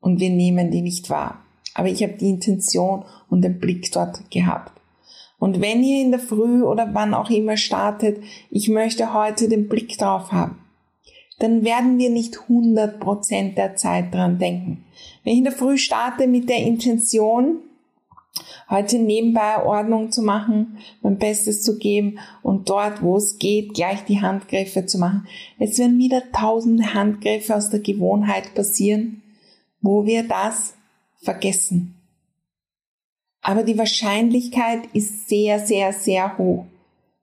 Und 0.00 0.20
wir 0.20 0.30
nehmen 0.30 0.70
die 0.70 0.82
nicht 0.82 1.10
wahr 1.10 1.42
aber 1.78 1.88
ich 1.88 2.02
habe 2.02 2.14
die 2.14 2.28
Intention 2.28 3.04
und 3.30 3.42
den 3.42 3.60
Blick 3.60 3.92
dort 3.92 4.28
gehabt. 4.32 4.72
Und 5.38 5.60
wenn 5.60 5.84
ihr 5.84 6.02
in 6.02 6.10
der 6.10 6.18
Früh 6.18 6.64
oder 6.64 6.90
wann 6.92 7.14
auch 7.14 7.30
immer 7.30 7.56
startet, 7.56 8.20
ich 8.50 8.68
möchte 8.68 9.14
heute 9.14 9.48
den 9.48 9.68
Blick 9.68 9.96
drauf 9.96 10.32
haben, 10.32 10.58
dann 11.38 11.64
werden 11.64 11.98
wir 11.98 12.10
nicht 12.10 12.36
100% 12.48 13.54
der 13.54 13.76
Zeit 13.76 14.12
dran 14.12 14.38
denken. 14.38 14.84
Wenn 15.22 15.34
ich 15.34 15.38
in 15.38 15.44
der 15.44 15.52
Früh 15.52 15.78
starte 15.78 16.26
mit 16.26 16.48
der 16.48 16.58
Intention, 16.58 17.60
heute 18.68 18.98
nebenbei 18.98 19.62
Ordnung 19.62 20.12
zu 20.12 20.22
machen, 20.22 20.78
mein 21.02 21.18
Bestes 21.18 21.62
zu 21.62 21.78
geben 21.78 22.18
und 22.42 22.68
dort, 22.68 23.02
wo 23.02 23.16
es 23.16 23.38
geht, 23.38 23.74
gleich 23.74 24.04
die 24.04 24.20
Handgriffe 24.20 24.86
zu 24.86 24.98
machen. 24.98 25.26
Es 25.58 25.78
werden 25.78 25.98
wieder 25.98 26.22
tausende 26.32 26.94
Handgriffe 26.94 27.56
aus 27.56 27.70
der 27.70 27.80
Gewohnheit 27.80 28.54
passieren, 28.54 29.22
wo 29.80 30.06
wir 30.06 30.26
das 30.26 30.74
vergessen. 31.22 31.94
Aber 33.40 33.62
die 33.62 33.78
Wahrscheinlichkeit 33.78 34.80
ist 34.92 35.28
sehr, 35.28 35.58
sehr, 35.58 35.92
sehr 35.92 36.36
hoch, 36.38 36.66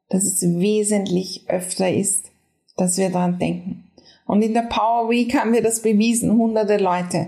dass 0.10 0.24
es 0.24 0.42
wesentlich 0.42 1.44
öfter 1.48 1.92
ist, 1.92 2.32
dass 2.78 2.98
wir 2.98 3.10
daran 3.10 3.38
denken. 3.38 3.84
Und 4.26 4.42
in 4.42 4.54
der 4.54 4.64
Power 4.64 5.10
Week 5.10 5.36
haben 5.38 5.54
wir 5.54 5.62
das 5.62 5.82
bewiesen, 5.82 6.32
hunderte 6.32 6.78
Leute, 6.78 7.28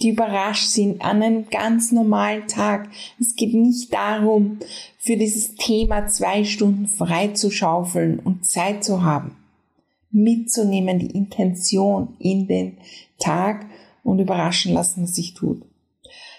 die 0.00 0.10
überrascht 0.10 0.68
sind 0.68 1.02
an 1.02 1.22
einem 1.22 1.48
ganz 1.48 1.90
normalen 1.90 2.46
Tag. 2.48 2.88
Es 3.18 3.34
geht 3.34 3.54
nicht 3.54 3.92
darum, 3.92 4.58
für 4.98 5.16
dieses 5.16 5.54
Thema 5.54 6.06
zwei 6.06 6.44
Stunden 6.44 6.86
frei 6.86 7.28
zu 7.28 7.50
schaufeln 7.50 8.18
und 8.18 8.46
Zeit 8.46 8.84
zu 8.84 9.02
haben, 9.02 9.36
mitzunehmen, 10.10 10.98
die 10.98 11.16
Intention 11.16 12.16
in 12.18 12.46
den 12.46 12.78
Tag 13.18 13.66
und 14.04 14.18
überraschen 14.18 14.74
lassen, 14.74 15.02
was 15.02 15.14
sich 15.14 15.34
tut. 15.34 15.62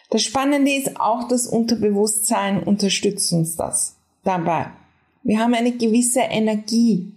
Das 0.10 0.24
Spannende 0.24 0.72
ist 0.72 1.00
auch, 1.00 1.28
das 1.28 1.48
Unterbewusstsein 1.48 2.64
unterstützt 2.64 3.34
uns 3.34 3.56
das 3.56 3.98
dabei. 4.24 4.68
Wir 5.24 5.40
haben 5.40 5.54
eine 5.54 5.74
gewisse 5.74 6.22
Energie, 6.22 7.12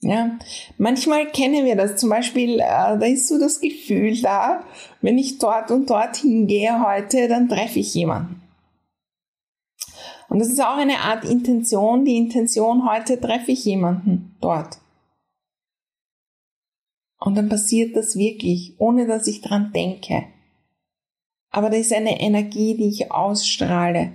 ja, 0.00 0.38
manchmal 0.76 1.26
kennen 1.26 1.64
wir 1.64 1.76
das. 1.76 1.96
Zum 1.96 2.10
Beispiel, 2.10 2.60
äh, 2.60 2.98
da 2.98 3.04
ist 3.04 3.28
so 3.28 3.38
das 3.38 3.60
Gefühl 3.60 4.20
da, 4.20 4.64
wenn 5.00 5.18
ich 5.18 5.38
dort 5.38 5.70
und 5.70 5.90
dort 5.90 6.16
hingehe 6.16 6.84
heute, 6.84 7.26
dann 7.28 7.48
treffe 7.48 7.80
ich 7.80 7.94
jemanden. 7.94 8.40
Und 10.28 10.38
das 10.40 10.48
ist 10.48 10.60
auch 10.60 10.76
eine 10.76 10.98
Art 10.98 11.24
Intention. 11.24 12.04
Die 12.04 12.16
Intention, 12.16 12.88
heute 12.88 13.20
treffe 13.20 13.52
ich 13.52 13.64
jemanden 13.64 14.36
dort. 14.40 14.78
Und 17.18 17.34
dann 17.34 17.48
passiert 17.48 17.96
das 17.96 18.16
wirklich, 18.16 18.74
ohne 18.78 19.06
dass 19.06 19.26
ich 19.26 19.40
dran 19.40 19.72
denke. 19.72 20.24
Aber 21.50 21.70
da 21.70 21.76
ist 21.76 21.92
eine 21.92 22.20
Energie, 22.20 22.76
die 22.76 22.88
ich 22.88 23.10
ausstrahle. 23.10 24.12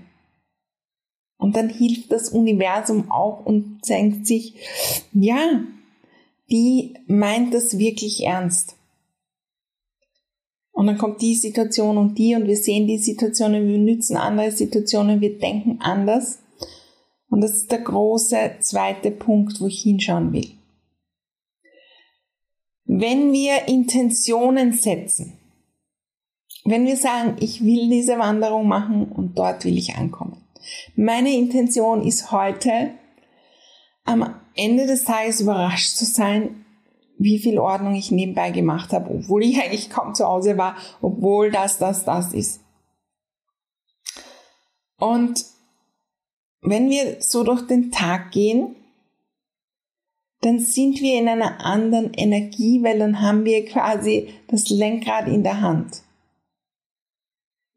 Und 1.43 1.57
dann 1.57 1.67
hilft 1.67 2.09
das 2.09 2.29
Universum 2.29 3.11
auch 3.11 3.45
und 3.45 3.81
denkt 3.89 4.25
sich, 4.25 4.55
ja, 5.11 5.61
die 6.49 6.93
meint 7.05 7.53
das 7.53 7.77
wirklich 7.77 8.23
ernst. 8.23 8.77
Und 10.71 10.87
dann 10.87 10.97
kommt 10.97 11.21
die 11.21 11.35
Situation 11.35 11.97
und 11.97 12.17
die 12.17 12.33
und 12.35 12.47
wir 12.47 12.55
sehen 12.55 12.87
die 12.87 12.97
Situationen, 12.97 13.67
wir 13.67 13.77
nützen 13.77 14.15
andere 14.15 14.51
Situationen, 14.51 15.19
wir 15.19 15.37
denken 15.37 15.81
anders. 15.81 16.39
Und 17.27 17.41
das 17.41 17.55
ist 17.55 17.73
der 17.73 17.81
große 17.81 18.37
zweite 18.61 19.11
Punkt, 19.11 19.59
wo 19.59 19.67
ich 19.67 19.81
hinschauen 19.81 20.31
will. 20.31 20.49
Wenn 22.85 23.33
wir 23.33 23.67
Intentionen 23.67 24.71
setzen, 24.71 25.33
wenn 26.63 26.85
wir 26.85 26.95
sagen, 26.95 27.35
ich 27.41 27.65
will 27.65 27.89
diese 27.89 28.17
Wanderung 28.17 28.65
machen 28.65 29.11
und 29.11 29.37
dort 29.37 29.65
will 29.65 29.77
ich 29.77 29.97
ankommen, 29.97 30.42
meine 30.95 31.33
Intention 31.35 32.05
ist 32.05 32.31
heute, 32.31 32.91
am 34.05 34.39
Ende 34.55 34.85
des 34.85 35.05
Tages 35.05 35.41
überrascht 35.41 35.95
zu 35.95 36.05
sein, 36.05 36.65
wie 37.17 37.39
viel 37.39 37.57
Ordnung 37.57 37.95
ich 37.95 38.11
nebenbei 38.11 38.51
gemacht 38.51 38.91
habe, 38.91 39.09
obwohl 39.09 39.43
ich 39.43 39.61
eigentlich 39.61 39.89
kaum 39.89 40.13
zu 40.13 40.25
Hause 40.25 40.57
war, 40.57 40.75
obwohl 41.01 41.51
das, 41.51 41.77
das, 41.77 42.05
das 42.05 42.33
ist. 42.33 42.61
Und 44.97 45.45
wenn 46.61 46.89
wir 46.89 47.21
so 47.21 47.43
durch 47.43 47.65
den 47.67 47.91
Tag 47.91 48.31
gehen, 48.31 48.75
dann 50.41 50.59
sind 50.59 50.99
wir 50.99 51.17
in 51.17 51.27
einer 51.27 51.65
anderen 51.65 52.13
Energie, 52.13 52.83
weil 52.83 52.99
dann 52.99 53.21
haben 53.21 53.45
wir 53.45 53.65
quasi 53.65 54.33
das 54.47 54.69
Lenkrad 54.69 55.27
in 55.27 55.43
der 55.43 55.61
Hand. 55.61 56.03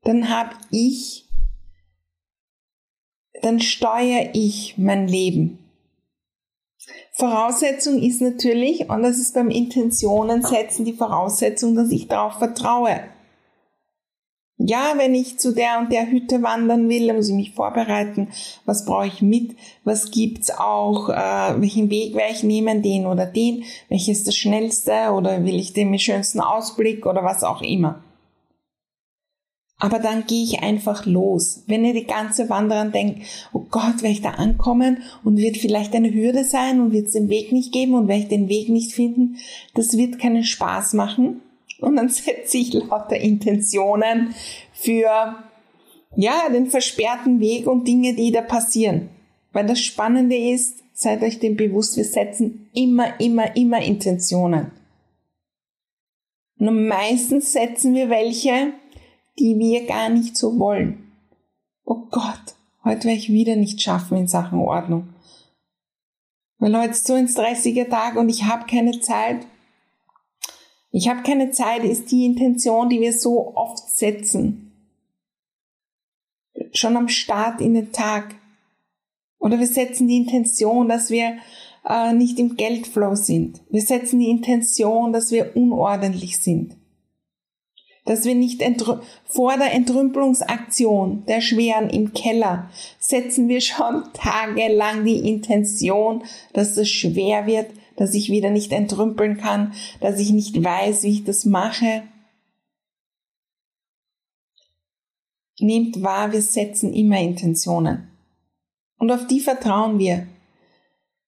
Dann 0.02 0.28
habe 0.28 0.56
ich 0.70 1.25
dann 3.42 3.60
steuere 3.60 4.30
ich 4.32 4.74
mein 4.76 5.08
Leben. 5.08 5.58
Voraussetzung 7.12 8.02
ist 8.02 8.20
natürlich, 8.20 8.90
und 8.90 9.02
das 9.02 9.18
ist 9.18 9.34
beim 9.34 9.48
Intentionen 9.48 10.42
setzen 10.42 10.84
die 10.84 10.92
Voraussetzung, 10.92 11.74
dass 11.74 11.90
ich 11.90 12.08
darauf 12.08 12.34
vertraue. 12.34 13.00
Ja, 14.58 14.94
wenn 14.96 15.14
ich 15.14 15.38
zu 15.38 15.54
der 15.54 15.78
und 15.78 15.92
der 15.92 16.10
Hütte 16.10 16.42
wandern 16.42 16.88
will, 16.88 17.06
dann 17.06 17.16
muss 17.16 17.28
ich 17.28 17.34
mich 17.34 17.52
vorbereiten. 17.52 18.28
Was 18.64 18.86
brauche 18.86 19.06
ich 19.06 19.20
mit? 19.20 19.54
Was 19.84 20.10
gibt's 20.10 20.50
auch? 20.50 21.10
Äh, 21.10 21.60
welchen 21.60 21.90
Weg 21.90 22.14
werde 22.14 22.32
ich 22.32 22.42
nehmen? 22.42 22.82
Den 22.82 23.04
oder 23.04 23.26
den? 23.26 23.64
Welches 23.90 24.18
ist 24.18 24.28
das 24.28 24.36
schnellste? 24.36 25.12
Oder 25.12 25.44
will 25.44 25.56
ich 25.56 25.74
den 25.74 25.90
mit 25.90 26.00
schönsten 26.00 26.40
Ausblick? 26.40 27.04
Oder 27.04 27.22
was 27.22 27.44
auch 27.44 27.60
immer. 27.60 28.02
Aber 29.78 29.98
dann 29.98 30.26
gehe 30.26 30.42
ich 30.42 30.60
einfach 30.60 31.04
los. 31.04 31.62
Wenn 31.66 31.84
ihr 31.84 31.92
die 31.92 32.06
ganze 32.06 32.48
Wanderer 32.48 32.86
denkt, 32.86 33.22
oh 33.52 33.66
Gott, 33.70 33.96
werde 34.02 34.08
ich 34.08 34.22
da 34.22 34.30
ankommen 34.30 35.02
und 35.22 35.36
wird 35.36 35.58
vielleicht 35.58 35.94
eine 35.94 36.12
Hürde 36.12 36.44
sein 36.44 36.80
und 36.80 36.92
wird 36.92 37.08
es 37.08 37.12
den 37.12 37.28
Weg 37.28 37.52
nicht 37.52 37.72
geben 37.72 37.94
und 37.94 38.08
werde 38.08 38.22
ich 38.22 38.28
den 38.28 38.48
Weg 38.48 38.70
nicht 38.70 38.92
finden, 38.92 39.36
das 39.74 39.96
wird 39.98 40.18
keinen 40.18 40.44
Spaß 40.44 40.94
machen. 40.94 41.42
Und 41.80 41.96
dann 41.96 42.08
setze 42.08 42.56
ich 42.56 42.72
lauter 42.72 43.16
Intentionen 43.16 44.34
für, 44.72 45.36
ja, 46.16 46.48
den 46.50 46.68
versperrten 46.68 47.40
Weg 47.40 47.66
und 47.66 47.86
Dinge, 47.86 48.14
die 48.14 48.32
da 48.32 48.40
passieren. 48.40 49.10
Weil 49.52 49.66
das 49.66 49.80
Spannende 49.80 50.36
ist, 50.36 50.84
seid 50.94 51.22
euch 51.22 51.38
dem 51.38 51.56
bewusst, 51.56 51.98
wir 51.98 52.04
setzen 52.04 52.70
immer, 52.72 53.20
immer, 53.20 53.54
immer 53.56 53.82
Intentionen. 53.82 54.70
Und 56.58 56.88
meistens 56.88 57.52
setzen 57.52 57.94
wir 57.94 58.08
welche, 58.08 58.72
die 59.38 59.58
wir 59.58 59.86
gar 59.86 60.08
nicht 60.08 60.36
so 60.36 60.58
wollen. 60.58 61.12
Oh 61.84 62.06
Gott, 62.10 62.54
heute 62.84 63.04
werde 63.04 63.18
ich 63.18 63.28
wieder 63.30 63.56
nicht 63.56 63.80
schaffen 63.82 64.16
in 64.16 64.28
Sachen 64.28 64.58
Ordnung. 64.58 65.08
Weil 66.58 66.76
heute 66.76 66.92
ist 66.92 67.06
so 67.06 67.14
ein 67.14 67.28
stressiger 67.28 67.88
Tag 67.88 68.16
und 68.16 68.28
ich 68.28 68.44
habe 68.44 68.66
keine 68.66 68.98
Zeit. 69.00 69.46
Ich 70.90 71.08
habe 71.08 71.22
keine 71.22 71.50
Zeit 71.50 71.84
ist 71.84 72.10
die 72.10 72.24
Intention, 72.24 72.88
die 72.88 73.00
wir 73.00 73.12
so 73.12 73.54
oft 73.54 73.90
setzen. 73.90 74.72
Schon 76.72 76.96
am 76.96 77.08
Start 77.08 77.60
in 77.60 77.74
den 77.74 77.92
Tag. 77.92 78.34
Oder 79.38 79.58
wir 79.58 79.66
setzen 79.66 80.08
die 80.08 80.16
Intention, 80.16 80.88
dass 80.88 81.10
wir 81.10 81.36
äh, 81.86 82.14
nicht 82.14 82.38
im 82.38 82.56
Geldflow 82.56 83.14
sind. 83.14 83.60
Wir 83.68 83.82
setzen 83.82 84.18
die 84.18 84.30
Intention, 84.30 85.12
dass 85.12 85.30
wir 85.30 85.54
unordentlich 85.54 86.38
sind 86.38 86.76
dass 88.06 88.24
wir 88.24 88.34
nicht 88.34 88.62
vor 89.24 89.58
der 89.58 89.74
Entrümpelungsaktion 89.74 91.24
der 91.26 91.40
Schweren 91.40 91.90
im 91.90 92.14
Keller 92.14 92.70
setzen 92.98 93.48
wir 93.48 93.60
schon 93.60 94.04
tagelang 94.14 95.04
die 95.04 95.28
Intention, 95.28 96.24
dass 96.54 96.76
es 96.76 96.88
schwer 96.88 97.46
wird, 97.46 97.70
dass 97.96 98.14
ich 98.14 98.30
wieder 98.30 98.50
nicht 98.50 98.72
entrümpeln 98.72 99.36
kann, 99.36 99.74
dass 100.00 100.18
ich 100.20 100.30
nicht 100.30 100.62
weiß, 100.62 101.02
wie 101.02 101.10
ich 101.10 101.24
das 101.24 101.44
mache. 101.44 102.04
Nehmt 105.58 106.02
wahr, 106.02 106.32
wir 106.32 106.42
setzen 106.42 106.92
immer 106.92 107.20
Intentionen. 107.20 108.10
Und 108.98 109.10
auf 109.10 109.26
die 109.26 109.40
vertrauen 109.40 109.98
wir. 109.98 110.26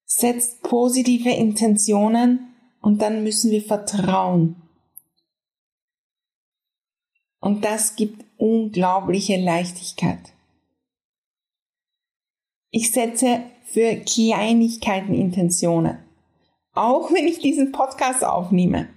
Setzt 0.04 0.62
positive 0.62 1.30
Intentionen 1.30 2.54
und 2.80 3.02
dann 3.02 3.24
müssen 3.24 3.50
wir 3.50 3.62
vertrauen. 3.62 4.67
Und 7.40 7.64
das 7.64 7.96
gibt 7.96 8.24
unglaubliche 8.36 9.36
Leichtigkeit. 9.36 10.32
Ich 12.70 12.92
setze 12.92 13.42
für 13.64 13.96
Kleinigkeiten 13.96 15.14
Intentionen. 15.14 15.98
Auch 16.74 17.12
wenn 17.12 17.26
ich 17.26 17.38
diesen 17.38 17.72
Podcast 17.72 18.24
aufnehme. 18.24 18.88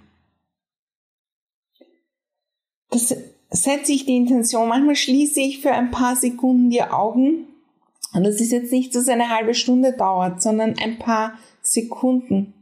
Das 2.90 3.14
setze 3.50 3.92
ich 3.92 4.04
die 4.04 4.16
Intention. 4.16 4.68
Manchmal 4.68 4.96
schließe 4.96 5.40
ich 5.40 5.60
für 5.60 5.72
ein 5.72 5.90
paar 5.90 6.16
Sekunden 6.16 6.70
die 6.70 6.82
Augen. 6.82 7.46
Und 8.14 8.24
das 8.24 8.40
ist 8.40 8.52
jetzt 8.52 8.72
nicht, 8.72 8.94
dass 8.94 9.08
eine 9.08 9.30
halbe 9.30 9.54
Stunde 9.54 9.94
dauert, 9.94 10.42
sondern 10.42 10.76
ein 10.78 10.98
paar 10.98 11.38
Sekunden 11.62 12.54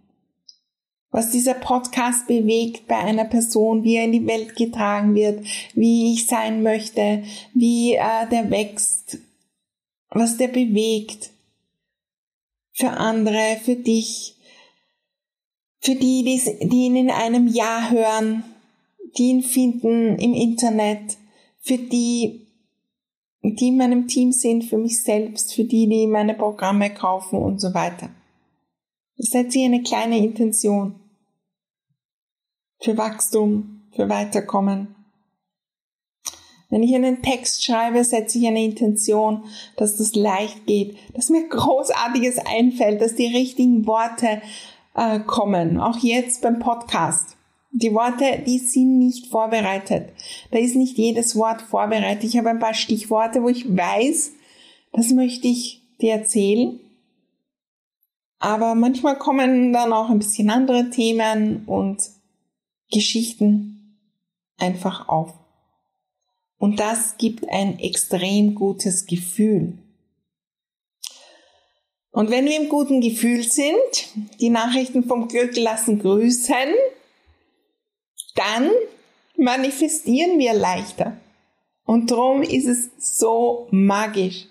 was 1.11 1.31
dieser 1.31 1.55
Podcast 1.55 2.27
bewegt 2.27 2.87
bei 2.87 2.97
einer 2.97 3.25
Person, 3.25 3.83
wie 3.83 3.97
er 3.97 4.05
in 4.05 4.13
die 4.13 4.27
Welt 4.27 4.55
getragen 4.55 5.15
wird, 5.15 5.45
wie 5.75 6.13
ich 6.13 6.27
sein 6.27 6.63
möchte, 6.63 7.25
wie 7.53 7.95
äh, 7.95 8.29
der 8.31 8.51
wächst, 8.51 9.19
was 10.11 10.37
der 10.37 10.49
bewegt. 10.49 11.31
Für 12.73 12.91
andere, 12.91 13.59
für 13.63 13.75
dich, 13.75 14.37
für 15.81 15.95
die, 15.95 16.23
die 16.63 16.87
ihn 16.87 16.97
in 16.97 17.11
einem 17.11 17.49
Jahr 17.49 17.91
hören, 17.91 18.45
die 19.19 19.31
ihn 19.31 19.43
finden 19.43 20.17
im 20.19 20.33
Internet, 20.33 21.19
für 21.61 21.77
die, 21.77 22.47
die 23.43 23.69
in 23.69 23.77
meinem 23.77 24.07
Team 24.07 24.33
sind, 24.33 24.65
für 24.65 24.79
mich 24.79 25.03
selbst, 25.03 25.55
für 25.55 25.65
die, 25.65 25.89
die 25.89 26.07
meine 26.07 26.35
Programme 26.35 26.95
kaufen 26.95 27.39
und 27.39 27.61
so 27.61 27.75
weiter. 27.75 28.11
Setze 29.23 29.59
ich 29.59 29.65
eine 29.67 29.83
kleine 29.83 30.17
Intention 30.17 30.95
für 32.81 32.97
Wachstum, 32.97 33.83
für 33.95 34.09
Weiterkommen. 34.09 34.95
Wenn 36.71 36.83
ich 36.83 36.95
einen 36.95 37.21
Text 37.21 37.63
schreibe, 37.63 38.03
setze 38.03 38.39
ich 38.39 38.47
eine 38.47 38.65
Intention, 38.65 39.45
dass 39.77 39.97
das 39.97 40.15
leicht 40.15 40.67
geht, 40.67 40.97
dass 41.15 41.29
mir 41.29 41.47
Großartiges 41.51 42.39
einfällt, 42.39 43.03
dass 43.03 43.15
die 43.15 43.27
richtigen 43.27 43.87
Worte 43.87 44.41
äh, 44.95 45.21
kommen. 45.21 45.79
Auch 45.79 45.99
jetzt 45.99 46.41
beim 46.41 46.59
Podcast. 46.59 47.37
Die 47.73 47.93
Worte, 47.93 48.43
die 48.47 48.59
sind 48.59 48.99
nicht 48.99 49.27
vorbereitet. 49.27 50.15
Da 50.51 50.59
ist 50.59 50.77
nicht 50.77 50.97
jedes 50.97 51.37
Wort 51.37 51.61
vorbereitet. 51.61 52.25
Ich 52.25 52.39
habe 52.39 52.49
ein 52.49 52.59
paar 52.59 52.75
Stichworte, 52.75 53.43
wo 53.43 53.49
ich 53.49 53.69
weiß, 53.69 54.33
das 54.93 55.11
möchte 55.11 55.47
ich 55.47 55.83
dir 56.01 56.15
erzählen. 56.15 56.81
Aber 58.41 58.75
manchmal 58.75 59.19
kommen 59.19 59.73
dann 59.73 59.93
auch 59.93 60.09
ein 60.09 60.19
bisschen 60.19 60.51
andere 60.51 60.89
Themen 60.91 61.65
und 61.67 62.03
Geschichten 62.91 63.99
einfach 64.59 65.09
auf. 65.09 65.35
Und 66.59 66.81
das 66.81 67.17
gibt 67.19 67.49
ein 67.51 67.79
extrem 67.79 68.55
gutes 68.55 69.07
Gefühl. 69.07 69.79
Und 72.13 72.31
wenn 72.31 72.47
wir 72.47 72.59
im 72.59 72.69
guten 72.69 73.01
Gefühl 73.01 73.43
sind, 73.45 73.77
die 74.41 74.51
Nachrichten 74.51 75.05
vom 75.05 75.29
Glück 75.29 75.57
lassen 75.57 76.01
grüßen, 76.01 76.75
dann 78.35 78.71
manifestieren 79.37 80.39
wir 80.39 80.55
leichter. 80.55 81.17
Und 81.85 82.11
darum 82.11 82.43
ist 82.43 82.67
es 82.67 82.91
so 83.19 83.69
magisch. 83.71 84.47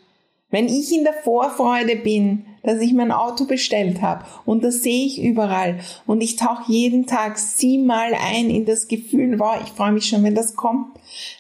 Wenn 0.49 0.67
ich 0.67 0.91
in 0.91 1.03
der 1.03 1.13
Vorfreude 1.13 1.95
bin, 1.95 2.45
dass 2.63 2.81
ich 2.81 2.93
mein 2.93 3.11
Auto 3.11 3.45
bestellt 3.45 4.01
habe 4.01 4.25
und 4.45 4.63
das 4.63 4.83
sehe 4.83 5.05
ich 5.05 5.21
überall. 5.21 5.79
Und 6.05 6.21
ich 6.21 6.35
tauche 6.35 6.71
jeden 6.71 7.05
Tag 7.05 7.37
siebenmal 7.37 8.13
ein 8.13 8.49
in 8.49 8.65
das 8.65 8.87
Gefühl, 8.87 9.39
wow, 9.39 9.57
ich 9.63 9.71
freue 9.71 9.91
mich 9.91 10.07
schon, 10.07 10.23
wenn 10.23 10.35
das 10.35 10.55
kommt, 10.55 10.87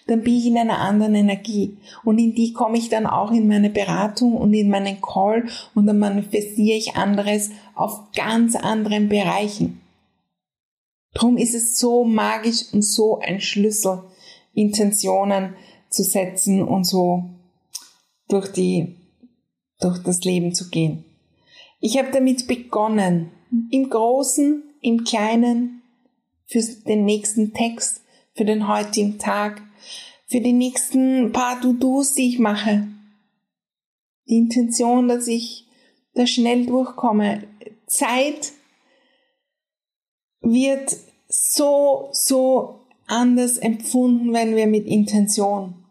dann 0.07 0.23
bin 0.23 0.35
ich 0.35 0.45
in 0.45 0.57
einer 0.57 0.79
anderen 0.79 1.15
Energie. 1.15 1.77
Und 2.03 2.17
in 2.17 2.35
die 2.35 2.53
komme 2.53 2.77
ich 2.77 2.89
dann 2.89 3.05
auch 3.05 3.31
in 3.31 3.47
meine 3.47 3.69
Beratung 3.69 4.35
und 4.35 4.53
in 4.53 4.69
meinen 4.69 5.01
Call. 5.01 5.47
Und 5.75 5.85
dann 5.85 5.99
manifestiere 5.99 6.77
ich 6.77 6.95
anderes 6.95 7.51
auf 7.75 8.11
ganz 8.15 8.55
anderen 8.55 9.09
Bereichen. 9.09 9.81
Drum 11.13 11.37
ist 11.37 11.55
es 11.55 11.79
so 11.79 12.03
magisch 12.03 12.71
und 12.71 12.83
so 12.83 13.19
ein 13.19 13.41
Schlüssel, 13.41 14.03
Intentionen 14.53 15.55
zu 15.89 16.03
setzen 16.03 16.61
und 16.61 16.85
so 16.85 17.23
durch 18.27 18.51
die, 18.51 18.95
durch 19.79 20.03
das 20.03 20.23
Leben 20.23 20.53
zu 20.53 20.69
gehen. 20.69 21.03
Ich 21.79 21.97
habe 21.97 22.11
damit 22.11 22.47
begonnen, 22.47 23.31
im 23.71 23.89
Großen, 23.89 24.63
im 24.81 25.03
Kleinen, 25.03 25.81
für 26.45 26.61
den 26.61 27.05
nächsten 27.05 27.53
Text, 27.53 28.01
für 28.35 28.45
den 28.45 28.67
heutigen 28.67 29.17
Tag, 29.17 29.61
für 30.27 30.41
die 30.41 30.53
nächsten 30.53 31.31
paar 31.31 31.61
To-Dos, 31.61 32.13
die 32.13 32.27
ich 32.27 32.39
mache. 32.39 32.87
Die 34.27 34.37
Intention, 34.37 35.07
dass 35.07 35.27
ich 35.27 35.67
da 36.13 36.27
schnell 36.27 36.65
durchkomme. 36.65 37.43
Zeit 37.87 38.51
wird 40.41 40.95
so, 41.27 42.09
so 42.11 42.81
anders 43.07 43.57
empfunden, 43.57 44.33
wenn 44.33 44.55
wir 44.55 44.67
mit 44.67 44.85
Intention 44.85 45.85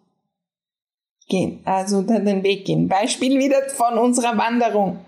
gehen, 1.28 1.61
also 1.64 2.02
den 2.02 2.42
Weg 2.42 2.64
gehen. 2.64 2.88
Beispiel 2.88 3.38
wieder 3.38 3.68
von 3.71 3.99
unserer 3.99 4.37
Wanderung. 4.37 4.99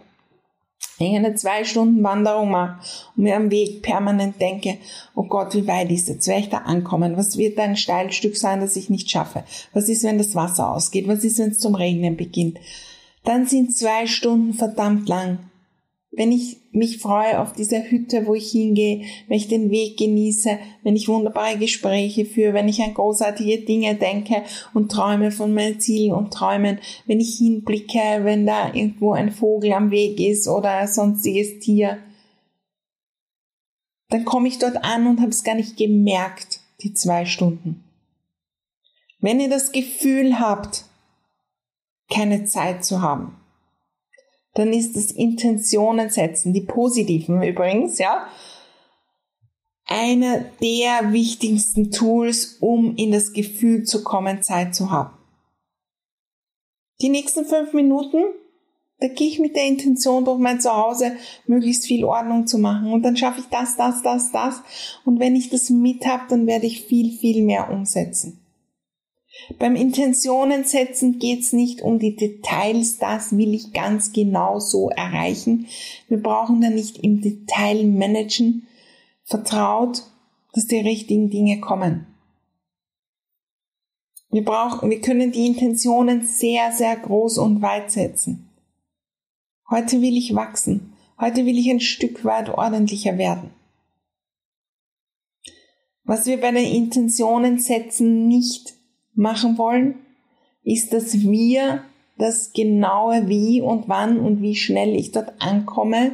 Wenn 1.00 1.12
ich 1.12 1.16
eine 1.16 1.35
zwei 1.35 1.64
Stunden 1.64 2.02
Wanderung 2.02 2.50
mache 2.50 2.78
und 3.16 3.25
mir 3.25 3.35
am 3.35 3.50
Weg 3.50 3.80
permanent 3.80 4.38
denke, 4.38 4.76
oh 5.14 5.23
Gott, 5.23 5.54
wie 5.54 5.66
weit 5.66 5.90
ist 5.90 6.09
jetzt? 6.09 6.28
Werde 6.28 6.42
ich 6.42 6.50
da 6.50 6.59
ankommen? 6.59 7.16
Was 7.16 7.38
wird 7.38 7.59
da 7.59 7.62
ein 7.62 7.76
Steilstück 7.76 8.37
sein, 8.37 8.61
das 8.61 8.76
ich 8.76 8.90
nicht 8.90 9.11
schaffe? 9.11 9.42
Was 9.73 9.88
ist, 9.88 10.04
wenn 10.04 10.19
das 10.19 10.35
Wasser 10.35 10.71
ausgeht? 10.71 11.09
Was 11.09 11.25
ist, 11.25 11.38
wenn 11.38 11.53
es 11.53 11.59
zum 11.59 11.75
Regnen 11.75 12.18
beginnt? 12.18 12.59
Dann 13.25 13.46
sind 13.46 13.75
zwei 13.75 14.07
Stunden 14.07 14.53
verdammt 14.53 15.09
lang 15.09 15.38
wenn 16.12 16.33
ich 16.33 16.59
mich 16.73 16.99
freue 16.99 17.40
auf 17.40 17.53
dieser 17.53 17.83
Hütte, 17.88 18.27
wo 18.27 18.35
ich 18.35 18.51
hingehe, 18.51 19.05
wenn 19.29 19.37
ich 19.37 19.46
den 19.46 19.70
Weg 19.70 19.96
genieße, 19.96 20.59
wenn 20.83 20.96
ich 20.96 21.09
wunderbare 21.09 21.57
Gespräche 21.57 22.25
führe, 22.25 22.53
wenn 22.53 22.68
ich 22.68 22.83
an 22.83 22.94
großartige 22.94 23.64
Dinge 23.64 23.94
denke 23.94 24.42
und 24.75 24.90
träume 24.90 25.31
von 25.31 25.55
meinen 25.55 25.79
Zielen 25.79 26.12
und 26.12 26.33
Träumen, 26.33 26.81
wenn 27.07 27.20
ich 27.20 27.38
hinblicke, 27.38 28.25
wenn 28.25 28.44
da 28.44 28.75
irgendwo 28.75 29.12
ein 29.12 29.31
Vogel 29.31 29.73
am 29.73 29.92
Weg 29.92 30.18
ist 30.18 30.49
oder 30.49 30.70
ein 30.79 30.88
sonstiges 30.88 31.61
Tier, 31.61 31.99
dann 34.09 34.25
komme 34.25 34.49
ich 34.49 34.59
dort 34.59 34.83
an 34.83 35.07
und 35.07 35.20
habe 35.20 35.31
es 35.31 35.44
gar 35.44 35.55
nicht 35.55 35.77
gemerkt, 35.77 36.61
die 36.83 36.92
zwei 36.92 37.25
Stunden. 37.25 37.85
Wenn 39.20 39.38
ihr 39.38 39.49
das 39.49 39.70
Gefühl 39.70 40.40
habt, 40.40 40.87
keine 42.12 42.46
Zeit 42.46 42.85
zu 42.85 43.01
haben, 43.01 43.39
dann 44.55 44.73
ist 44.73 44.97
das 44.97 45.13
Intentionen 45.13 46.11
setzen, 46.11 46.53
die 46.53 46.63
positiven 46.63 47.43
übrigens, 47.43 47.99
ja, 47.99 48.27
einer 49.87 50.45
der 50.61 51.13
wichtigsten 51.13 51.91
Tools, 51.91 52.59
um 52.61 52.95
in 52.97 53.11
das 53.11 53.33
Gefühl 53.33 53.83
zu 53.85 54.05
kommen, 54.05 54.43
Zeit 54.43 54.75
zu 54.75 54.91
haben. 54.91 55.17
Die 57.01 57.09
nächsten 57.09 57.45
fünf 57.45 57.73
Minuten, 57.73 58.23
da 58.99 59.09
gehe 59.09 59.29
ich 59.29 59.41
mit 59.41 59.57
der 59.57 59.67
Intention 59.67 60.25
durch 60.25 60.39
mein 60.39 60.61
Zuhause, 60.61 61.17
möglichst 61.47 61.87
viel 61.87 62.05
Ordnung 62.05 62.47
zu 62.47 62.59
machen. 62.59 62.93
Und 62.93 63.03
dann 63.03 63.17
schaffe 63.17 63.41
ich 63.41 63.47
das, 63.47 63.77
das, 63.77 64.03
das, 64.03 64.31
das. 64.31 64.63
Und 65.05 65.19
wenn 65.19 65.35
ich 65.35 65.49
das 65.49 65.71
mit 65.71 66.07
habe, 66.07 66.25
dann 66.29 66.47
werde 66.47 66.67
ich 66.67 66.85
viel, 66.85 67.11
viel 67.11 67.43
mehr 67.45 67.71
umsetzen. 67.71 68.39
Beim 69.59 69.76
Intentionen 69.76 70.64
setzen 70.64 71.18
geht 71.18 71.40
es 71.40 71.53
nicht 71.53 71.83
um 71.83 71.98
die 71.98 72.16
Details, 72.16 72.98
das 72.98 73.37
will 73.37 73.55
ich 73.55 73.72
ganz 73.72 74.12
genau 74.12 74.59
so 74.59 74.90
erreichen. 74.90 75.66
Wir 76.09 76.22
brauchen 76.22 76.61
da 76.61 76.70
nicht 76.70 76.98
im 76.98 77.20
Detail 77.20 77.85
managen. 77.85 78.66
Vertraut, 79.24 80.03
dass 80.53 80.66
die 80.66 80.81
richtigen 80.81 81.31
Dinge 81.31 81.61
kommen. 81.61 82.07
Wir 84.31 84.44
brauchen, 84.44 84.90
wir 84.90 85.00
können 85.00 85.33
die 85.33 85.46
Intentionen 85.46 86.22
sehr, 86.22 86.72
sehr 86.72 86.96
groß 86.96 87.38
und 87.38 87.62
weit 87.62 87.90
setzen. 87.90 88.48
Heute 89.68 90.00
will 90.00 90.16
ich 90.16 90.35
wachsen. 90.35 90.92
Heute 91.18 91.46
will 91.46 91.59
ich 91.59 91.68
ein 91.70 91.81
Stück 91.81 92.24
weit 92.24 92.48
ordentlicher 92.48 93.18
werden. 93.18 93.50
Was 96.05 96.26
wir 96.26 96.40
bei 96.40 96.50
den 96.50 96.64
Intentionen 96.64 97.59
setzen 97.59 98.26
nicht 98.26 98.74
machen 99.14 99.59
wollen, 99.59 99.94
ist, 100.62 100.92
dass 100.92 101.20
wir 101.20 101.85
das 102.18 102.53
genaue 102.53 103.29
Wie 103.29 103.61
und 103.61 103.88
wann 103.88 104.20
und 104.20 104.42
wie 104.42 104.55
schnell 104.55 104.94
ich 104.94 105.12
dort 105.12 105.33
ankomme, 105.40 106.12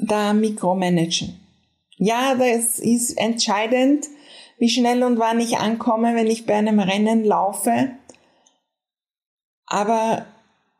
da 0.00 0.32
mikromanagen. 0.32 1.40
Ja, 1.96 2.34
das 2.34 2.80
ist 2.80 3.16
entscheidend, 3.16 4.06
wie 4.58 4.68
schnell 4.68 5.02
und 5.04 5.18
wann 5.18 5.40
ich 5.40 5.58
ankomme, 5.58 6.14
wenn 6.14 6.26
ich 6.26 6.46
bei 6.46 6.54
einem 6.54 6.80
Rennen 6.80 7.24
laufe. 7.24 7.90
Aber 9.66 10.26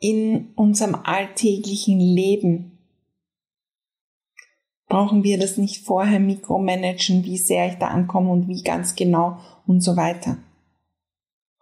in 0.00 0.52
unserem 0.56 0.96
alltäglichen 0.96 2.00
Leben 2.00 2.78
brauchen 4.88 5.24
wir 5.24 5.38
das 5.38 5.56
nicht 5.56 5.84
vorher 5.84 6.20
mikromanagen, 6.20 7.24
wie 7.24 7.38
sehr 7.38 7.68
ich 7.68 7.76
da 7.76 7.88
ankomme 7.88 8.30
und 8.30 8.48
wie 8.48 8.62
ganz 8.62 8.96
genau 8.96 9.38
und 9.66 9.80
so 9.80 9.96
weiter. 9.96 10.38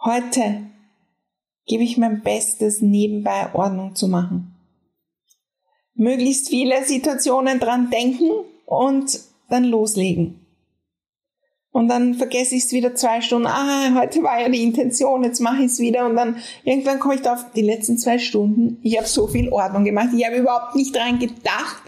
Heute 0.05 0.63
gebe 1.67 1.85
ich 1.85 1.97
mein 1.97 2.23
Bestes, 2.23 2.81
nebenbei 2.81 3.55
Ordnung 3.55 3.95
zu 3.95 4.09
machen. 4.09 4.55
Möglichst 5.95 6.49
viele 6.49 6.85
Situationen 6.85 7.61
dran 7.61 7.91
denken 7.91 8.31
und 8.67 9.21
dann 9.49 9.65
loslegen. 9.65 10.43
Und 11.71 11.89
dann 11.89 12.15
vergesse 12.15 12.55
ich 12.55 12.65
es 12.65 12.73
wieder 12.73 12.95
zwei 12.95 13.23
Stunden. 13.23 13.47
Ah, 13.47 13.95
heute 13.95 14.23
war 14.23 14.41
ja 14.41 14.49
die 14.51 14.63
Intention, 14.63 15.25
jetzt 15.25 15.41
mache 15.41 15.63
ich 15.63 15.73
es 15.73 15.79
wieder. 15.79 16.07
Und 16.07 16.17
dann 16.17 16.37
irgendwann 16.65 17.01
komme 17.01 17.15
ich 17.15 17.23
da 17.23 17.33
auf 17.33 17.47
die 17.55 17.63
letzten 17.63 17.97
zwei 17.97 18.19
Stunden. 18.19 18.79
Ich 18.83 18.99
habe 18.99 19.09
so 19.09 19.27
viel 19.27 19.49
Ordnung 19.49 19.85
gemacht. 19.85 20.11
Ich 20.15 20.27
habe 20.27 20.37
überhaupt 20.37 20.75
nicht 20.75 20.95
dran 20.95 21.19
gedacht. 21.19 21.83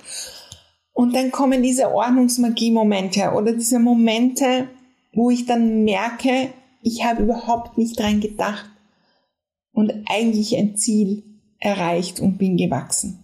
Und 0.94 1.14
dann 1.14 1.30
kommen 1.30 1.62
diese 1.62 1.92
Ordnungsmagie-Momente 1.92 3.32
oder 3.32 3.52
diese 3.52 3.78
Momente, 3.78 4.68
wo 5.14 5.30
ich 5.30 5.46
dann 5.46 5.84
merke, 5.84 6.52
ich 6.82 7.04
habe 7.04 7.22
überhaupt 7.22 7.78
nicht 7.78 7.98
dran 7.98 8.20
gedacht 8.20 8.70
und 9.72 9.92
eigentlich 10.06 10.56
ein 10.56 10.76
Ziel 10.76 11.24
erreicht 11.58 12.20
und 12.20 12.38
bin 12.38 12.56
gewachsen. 12.56 13.20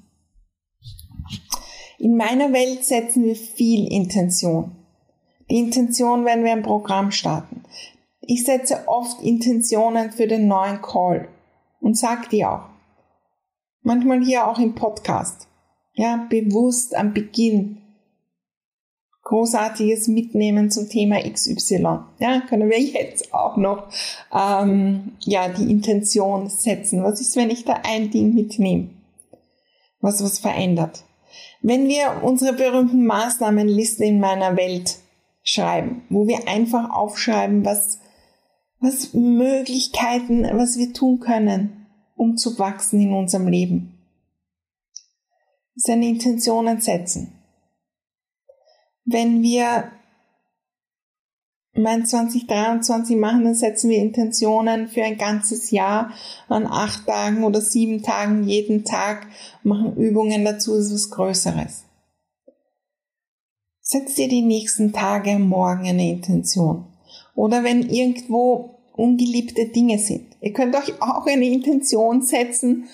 In 1.98 2.16
meiner 2.16 2.52
Welt 2.52 2.84
setzen 2.84 3.24
wir 3.24 3.36
viel 3.36 3.92
Intention. 3.92 4.76
Die 5.50 5.58
Intention, 5.58 6.24
wenn 6.24 6.44
wir 6.44 6.52
ein 6.52 6.62
Programm 6.62 7.10
starten. 7.10 7.62
Ich 8.20 8.44
setze 8.44 8.88
oft 8.88 9.20
Intentionen 9.22 10.10
für 10.10 10.26
den 10.26 10.46
neuen 10.46 10.80
Call 10.80 11.28
und 11.80 11.98
sag 11.98 12.30
die 12.30 12.44
auch. 12.44 12.70
Manchmal 13.82 14.22
hier 14.24 14.46
auch 14.46 14.58
im 14.58 14.74
Podcast. 14.74 15.48
Ja, 15.94 16.26
bewusst 16.30 16.94
am 16.94 17.12
Beginn 17.12 17.82
Großartiges 19.30 20.08
mitnehmen 20.08 20.72
zum 20.72 20.88
Thema 20.88 21.22
XY. 21.22 22.00
Ja, 22.18 22.40
können 22.48 22.68
wir 22.68 22.80
jetzt 22.80 23.32
auch 23.32 23.56
noch 23.56 23.86
ähm, 24.34 25.12
ja 25.20 25.48
die 25.48 25.70
Intention 25.70 26.50
setzen. 26.50 27.04
Was 27.04 27.20
ist, 27.20 27.36
wenn 27.36 27.48
ich 27.48 27.64
da 27.64 27.80
ein 27.84 28.10
Ding 28.10 28.34
mitnehme, 28.34 28.90
was 30.00 30.20
was 30.24 30.40
verändert? 30.40 31.04
Wenn 31.62 31.86
wir 31.86 32.24
unsere 32.24 32.54
berühmten 32.54 33.06
Maßnahmenlisten 33.06 34.04
in 34.04 34.18
meiner 34.18 34.56
Welt 34.56 34.96
schreiben, 35.44 36.02
wo 36.10 36.26
wir 36.26 36.48
einfach 36.48 36.90
aufschreiben, 36.90 37.64
was 37.64 38.00
was 38.80 39.14
Möglichkeiten, 39.14 40.42
was 40.54 40.76
wir 40.76 40.92
tun 40.92 41.20
können, 41.20 41.86
um 42.16 42.36
zu 42.36 42.58
wachsen 42.58 43.00
in 43.00 43.12
unserem 43.12 43.46
Leben. 43.46 43.96
Seine 45.76 46.08
Intentionen 46.08 46.80
setzen 46.80 47.39
wenn 49.12 49.42
wir 49.42 49.90
mein 51.74 52.04
2023 52.04 53.16
machen, 53.16 53.44
dann 53.44 53.54
setzen 53.54 53.90
wir 53.90 53.98
Intentionen 53.98 54.88
für 54.88 55.04
ein 55.04 55.18
ganzes 55.18 55.70
Jahr 55.70 56.12
an 56.48 56.66
acht 56.66 57.06
Tagen 57.06 57.44
oder 57.44 57.60
sieben 57.60 58.02
Tagen 58.02 58.44
jeden 58.44 58.84
Tag, 58.84 59.26
machen 59.62 59.96
Übungen 59.96 60.44
dazu, 60.44 60.74
ist 60.74 60.92
was 60.92 61.10
Größeres. 61.10 61.84
Setzt 63.80 64.18
dir 64.18 64.28
die 64.28 64.42
nächsten 64.42 64.92
Tage 64.92 65.32
am 65.32 65.48
Morgen 65.48 65.88
eine 65.88 66.10
Intention. 66.10 66.86
Oder 67.34 67.64
wenn 67.64 67.88
irgendwo 67.88 68.76
ungeliebte 68.92 69.66
Dinge 69.66 69.98
sind. 69.98 70.36
Ihr 70.40 70.52
könnt 70.52 70.76
euch 70.76 71.00
auch 71.00 71.26
eine 71.26 71.46
Intention 71.46 72.22
setzen 72.22 72.88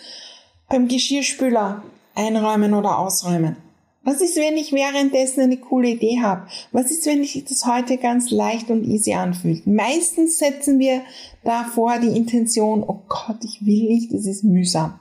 beim 0.68 0.88
Geschirrspüler 0.88 1.82
einräumen 2.14 2.74
oder 2.74 2.98
ausräumen. 2.98 3.56
Was 4.06 4.20
ist, 4.20 4.36
wenn 4.36 4.56
ich 4.56 4.72
währenddessen 4.72 5.40
eine 5.40 5.56
coole 5.56 5.88
Idee 5.88 6.20
habe? 6.22 6.46
Was 6.70 6.92
ist, 6.92 7.06
wenn 7.06 7.24
sich 7.24 7.44
das 7.44 7.66
heute 7.66 7.96
ganz 7.96 8.30
leicht 8.30 8.70
und 8.70 8.84
easy 8.84 9.14
anfühlt? 9.14 9.66
Meistens 9.66 10.38
setzen 10.38 10.78
wir 10.78 11.02
davor 11.42 11.98
die 11.98 12.16
Intention, 12.16 12.84
oh 12.86 13.00
Gott, 13.08 13.38
ich 13.42 13.66
will 13.66 13.88
nicht, 13.88 14.14
das 14.14 14.26
ist 14.26 14.44
mühsam. 14.44 15.00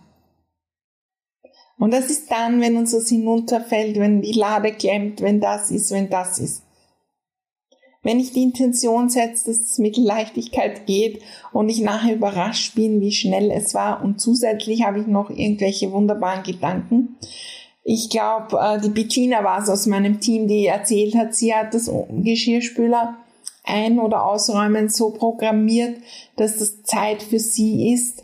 Und 1.78 1.94
das 1.94 2.10
ist 2.10 2.32
dann, 2.32 2.62
wenn 2.62 2.78
uns 2.78 2.94
das 2.94 3.08
hinunterfällt, 3.10 4.00
wenn 4.00 4.24
die 4.24 4.34
Lade 4.34 4.72
klemmt, 4.72 5.22
wenn 5.22 5.40
das 5.40 5.70
ist, 5.70 5.92
wenn 5.92 6.10
das 6.10 6.40
ist. 6.40 6.64
Wenn 8.02 8.20
ich 8.20 8.34
die 8.34 8.42
Intention 8.42 9.12
setze, 9.12 9.52
dass 9.52 9.60
es 9.60 9.78
mit 9.78 9.98
Leichtigkeit 9.98 10.88
geht 10.88 11.22
und 11.54 11.70
ich 11.70 11.82
nachher 11.82 12.16
überrascht 12.16 12.74
bin, 12.74 13.02
wie 13.02 13.12
schnell 13.12 13.52
es 13.52 13.76
war 13.76 14.04
und 14.04 14.20
zusätzlich 14.20 14.84
habe 14.84 15.00
ich 15.00 15.06
noch 15.06 15.30
irgendwelche 15.30 15.92
wunderbaren 15.92 16.42
Gedanken, 16.42 17.18
ich 17.88 18.10
glaube, 18.10 18.58
äh, 18.60 18.82
die 18.82 18.90
Bettina 18.90 19.44
war 19.44 19.62
es 19.62 19.70
aus 19.70 19.86
meinem 19.86 20.20
Team, 20.20 20.48
die 20.48 20.66
erzählt 20.66 21.14
hat, 21.14 21.36
sie 21.36 21.54
hat 21.54 21.76
das 21.76 21.90
Geschirrspüler 22.10 23.16
ein- 23.64 24.00
oder 24.00 24.26
ausräumen 24.26 24.90
so 24.90 25.12
programmiert, 25.12 26.00
dass 26.36 26.58
das 26.58 26.82
Zeit 26.82 27.22
für 27.22 27.38
sie 27.38 27.94
ist, 27.94 28.24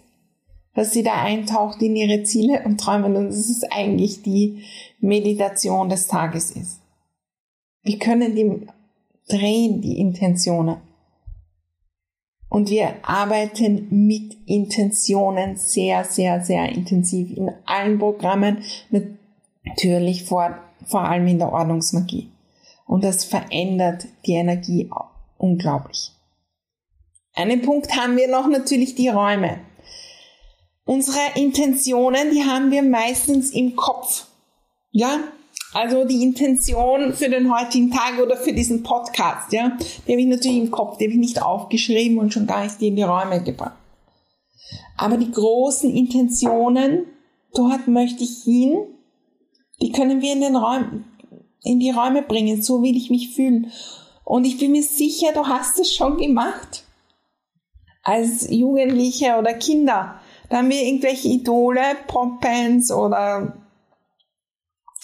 dass 0.74 0.94
sie 0.94 1.04
da 1.04 1.22
eintaucht 1.22 1.80
in 1.84 1.96
ihre 1.96 2.24
Ziele 2.24 2.64
und 2.66 2.80
Träume 2.80 3.06
und 3.06 3.28
dass 3.28 3.50
es 3.50 3.64
eigentlich 3.72 4.24
die 4.24 4.64
Meditation 5.00 5.90
des 5.90 6.08
Tages 6.08 6.50
ist. 6.50 6.80
Wir 7.84 8.00
können 8.00 8.36
die 8.36 8.68
drehen, 9.30 9.80
die 9.82 10.00
Intentionen. 10.00 10.78
Und 12.50 12.72
wir 12.72 12.96
arbeiten 13.04 13.88
mit 13.92 14.36
Intentionen 14.48 15.56
sehr, 15.56 16.04
sehr, 16.04 16.44
sehr 16.44 16.68
intensiv 16.70 17.38
in 17.38 17.52
allen 17.66 18.00
Programmen 18.00 18.64
natürlich 19.64 20.24
vor, 20.24 20.58
vor 20.86 21.02
allem 21.02 21.28
in 21.28 21.40
der 21.40 21.52
Ordnungsmagie. 21.52 22.32
Und 22.86 23.04
das 23.04 23.24
verändert 23.24 24.06
die 24.26 24.34
Energie 24.34 24.90
unglaublich. 25.38 26.12
Einen 27.34 27.62
Punkt 27.62 27.96
haben 27.96 28.18
wir 28.18 28.28
noch 28.28 28.48
natürlich 28.48 28.96
die 28.96 29.08
Räume. 29.08 29.60
Unsere 30.86 31.20
Intentionen, 31.36 32.32
die 32.32 32.44
haben 32.44 32.72
wir 32.72 32.84
meistens 32.84 33.52
im 33.52 33.76
Kopf. 33.76 34.26
Ja, 34.92 35.20
also 35.74 36.04
die 36.04 36.22
Intention 36.22 37.14
für 37.14 37.30
den 37.30 37.54
heutigen 37.54 37.92
Tag 37.92 38.20
oder 38.22 38.36
für 38.36 38.52
diesen 38.52 38.84
Podcast, 38.84 39.54
ja, 39.54 39.78
die 40.06 40.12
habe 40.12 40.22
ich 40.22 40.28
natürlich 40.28 40.58
im 40.58 40.72
Kopf, 40.72 40.98
die 40.98 41.06
habe 41.06 41.14
ich 41.14 41.20
nicht 41.20 41.42
aufgeschrieben 41.42 42.18
und 42.18 42.34
schon 42.34 42.46
gar 42.46 42.64
nicht 42.64 42.82
in 42.82 42.98
die 42.98 43.04
Räume 43.04 43.42
gebracht. 43.42 43.78
Aber 44.98 45.16
die 45.16 45.32
großen 45.32 45.96
Intentionen, 45.96 47.06
dort 47.54 47.88
möchte 47.88 48.24
ich 48.24 48.44
hin 48.44 48.86
die 49.82 49.92
können 49.92 50.22
wir 50.22 50.34
in 50.34 50.42
den 50.42 50.56
Räumen, 50.56 51.06
in 51.64 51.80
die 51.80 51.92
Räume 51.92 52.22
bringen. 52.22 52.62
So 52.62 52.82
will 52.82 52.96
ich 52.96 53.10
mich 53.10 53.36
fühlen. 53.36 53.72
Und 54.24 54.46
ich 54.46 54.58
bin 54.58 54.72
mir 54.72 54.84
sicher, 54.84 55.34
du 55.34 55.48
hast 55.48 55.80
es 55.80 55.94
schon 55.94 56.18
gemacht. 56.18 56.86
Als 58.04 58.50
Jugendliche 58.50 59.36
oder 59.38 59.54
Kinder. 59.54 60.20
Da 60.50 60.58
haben 60.58 60.70
wir 60.70 60.82
irgendwelche 60.82 61.28
Idole, 61.28 61.82
Popbands 62.08 62.92
oder 62.92 63.58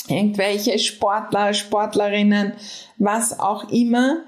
irgendwelche 0.07 0.79
Sportler, 0.79 1.53
Sportlerinnen, 1.53 2.53
was 2.97 3.39
auch 3.39 3.69
immer. 3.69 4.23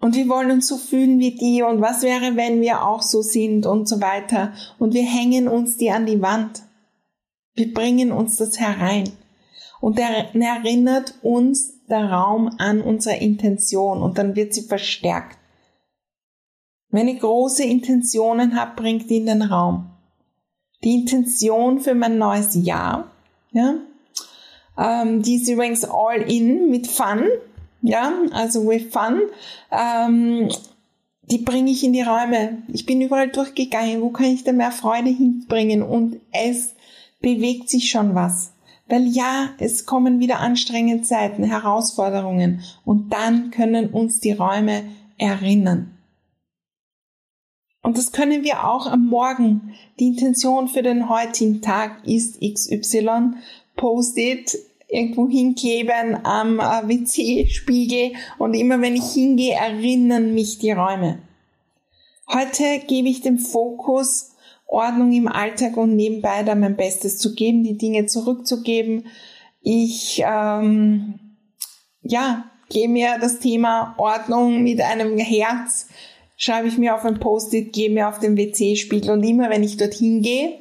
Und 0.00 0.16
wir 0.16 0.28
wollen 0.28 0.50
uns 0.50 0.66
so 0.66 0.76
fühlen 0.76 1.20
wie 1.20 1.36
die 1.36 1.62
und 1.62 1.80
was 1.80 2.02
wäre, 2.02 2.36
wenn 2.36 2.60
wir 2.60 2.84
auch 2.84 3.02
so 3.02 3.22
sind 3.22 3.66
und 3.66 3.88
so 3.88 4.00
weiter. 4.00 4.52
Und 4.78 4.94
wir 4.94 5.04
hängen 5.04 5.48
uns 5.48 5.76
die 5.76 5.90
an 5.90 6.06
die 6.06 6.20
Wand. 6.20 6.62
Wir 7.54 7.72
bringen 7.72 8.12
uns 8.12 8.36
das 8.36 8.58
herein. 8.58 9.10
Und 9.80 9.98
er 9.98 10.34
erinnert 10.34 11.14
uns 11.22 11.84
der 11.88 12.10
Raum 12.10 12.54
an 12.58 12.80
unsere 12.80 13.16
Intention 13.16 14.00
und 14.00 14.16
dann 14.16 14.36
wird 14.36 14.54
sie 14.54 14.62
verstärkt. 14.62 15.38
Wenn 16.90 17.08
ich 17.08 17.20
große 17.20 17.64
Intentionen 17.64 18.54
habe, 18.58 18.80
bringt 18.80 19.10
die 19.10 19.16
in 19.16 19.26
den 19.26 19.42
Raum. 19.42 19.90
Die 20.84 20.94
Intention 20.94 21.80
für 21.80 21.94
mein 21.94 22.18
neues 22.18 22.54
Jahr, 22.54 23.10
ja, 23.52 23.74
ähm, 24.78 25.22
die 25.22 25.36
ist 25.36 25.48
übrigens 25.48 25.84
all 25.84 26.22
in 26.22 26.70
mit 26.70 26.86
Fun, 26.86 27.26
ja, 27.82 28.12
also 28.32 28.66
with 28.66 28.92
Fun, 28.92 29.22
ähm, 29.70 30.48
die 31.22 31.38
bringe 31.38 31.70
ich 31.70 31.84
in 31.84 31.92
die 31.92 32.02
Räume. 32.02 32.62
Ich 32.68 32.84
bin 32.84 33.00
überall 33.00 33.28
durchgegangen, 33.28 34.02
wo 34.02 34.10
kann 34.10 34.26
ich 34.26 34.44
da 34.44 34.52
mehr 34.52 34.72
Freude 34.72 35.10
hinbringen 35.10 35.82
und 35.82 36.20
es 36.32 36.74
bewegt 37.22 37.70
sich 37.70 37.88
schon 37.88 38.14
was. 38.14 38.52
Weil 38.88 39.06
ja, 39.06 39.50
es 39.58 39.86
kommen 39.86 40.20
wieder 40.20 40.40
anstrengende 40.40 41.04
Zeiten, 41.04 41.44
Herausforderungen 41.44 42.62
und 42.84 43.12
dann 43.12 43.50
können 43.50 43.88
uns 43.88 44.20
die 44.20 44.32
Räume 44.32 44.84
erinnern. 45.16 45.96
Und 47.82 47.98
das 47.98 48.12
können 48.12 48.44
wir 48.44 48.68
auch 48.68 48.86
am 48.86 49.06
Morgen. 49.06 49.74
Die 49.98 50.08
Intention 50.08 50.68
für 50.68 50.82
den 50.82 51.08
heutigen 51.08 51.62
Tag 51.62 52.06
ist 52.06 52.40
XY. 52.40 53.32
Post-it 53.76 54.56
irgendwo 54.88 55.28
hinkleben 55.28 56.24
am 56.24 56.60
äh, 56.60 56.86
WC-Spiegel 56.86 58.12
und 58.38 58.54
immer 58.54 58.80
wenn 58.80 58.94
ich 58.94 59.12
hingehe, 59.12 59.54
erinnern 59.54 60.34
mich 60.34 60.58
die 60.58 60.70
Räume. 60.70 61.18
Heute 62.28 62.80
gebe 62.86 63.08
ich 63.08 63.22
den 63.22 63.38
Fokus 63.38 64.31
Ordnung 64.72 65.12
im 65.12 65.28
Alltag 65.28 65.76
und 65.76 65.94
nebenbei 65.96 66.42
da 66.42 66.54
mein 66.54 66.76
Bestes 66.76 67.18
zu 67.18 67.34
geben, 67.34 67.62
die 67.62 67.76
Dinge 67.76 68.06
zurückzugeben. 68.06 69.06
Ich, 69.60 70.22
ähm, 70.26 71.36
ja, 72.02 72.50
gehe 72.70 72.88
mir 72.88 73.18
das 73.20 73.38
Thema 73.38 73.94
Ordnung 73.98 74.62
mit 74.62 74.80
einem 74.80 75.18
Herz, 75.18 75.88
schreibe 76.36 76.68
ich 76.68 76.78
mir 76.78 76.94
auf 76.94 77.04
ein 77.04 77.20
Post-it, 77.20 77.72
gehe 77.72 77.90
mir 77.90 78.08
auf 78.08 78.18
den 78.18 78.36
WC-Spiegel 78.36 79.10
und 79.10 79.22
immer 79.22 79.50
wenn 79.50 79.62
ich 79.62 79.76
dorthin 79.76 80.22
gehe, 80.22 80.58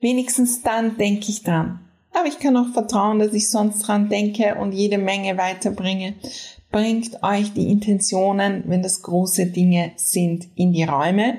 wenigstens 0.00 0.62
dann 0.62 0.96
denke 0.96 1.26
ich 1.30 1.42
dran. 1.42 1.80
Aber 2.12 2.28
ich 2.28 2.38
kann 2.38 2.56
auch 2.56 2.72
vertrauen, 2.72 3.18
dass 3.18 3.34
ich 3.34 3.50
sonst 3.50 3.80
dran 3.82 4.08
denke 4.08 4.54
und 4.54 4.72
jede 4.72 4.98
Menge 4.98 5.36
weiterbringe 5.36 6.14
bringt 6.70 7.22
euch 7.22 7.52
die 7.52 7.70
Intentionen, 7.70 8.64
wenn 8.66 8.82
das 8.82 9.02
große 9.02 9.46
Dinge 9.46 9.92
sind, 9.96 10.48
in 10.54 10.72
die 10.72 10.84
Räume. 10.84 11.38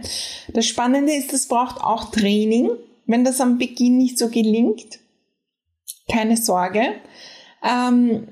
Das 0.53 0.65
Spannende 0.65 1.13
ist, 1.13 1.33
es 1.33 1.47
braucht 1.47 1.81
auch 1.81 2.11
Training. 2.11 2.69
Wenn 3.05 3.23
das 3.23 3.41
am 3.41 3.57
Beginn 3.57 3.97
nicht 3.97 4.17
so 4.17 4.29
gelingt, 4.29 4.99
keine 6.09 6.37
Sorge. 6.37 6.81
Ähm, 7.63 8.27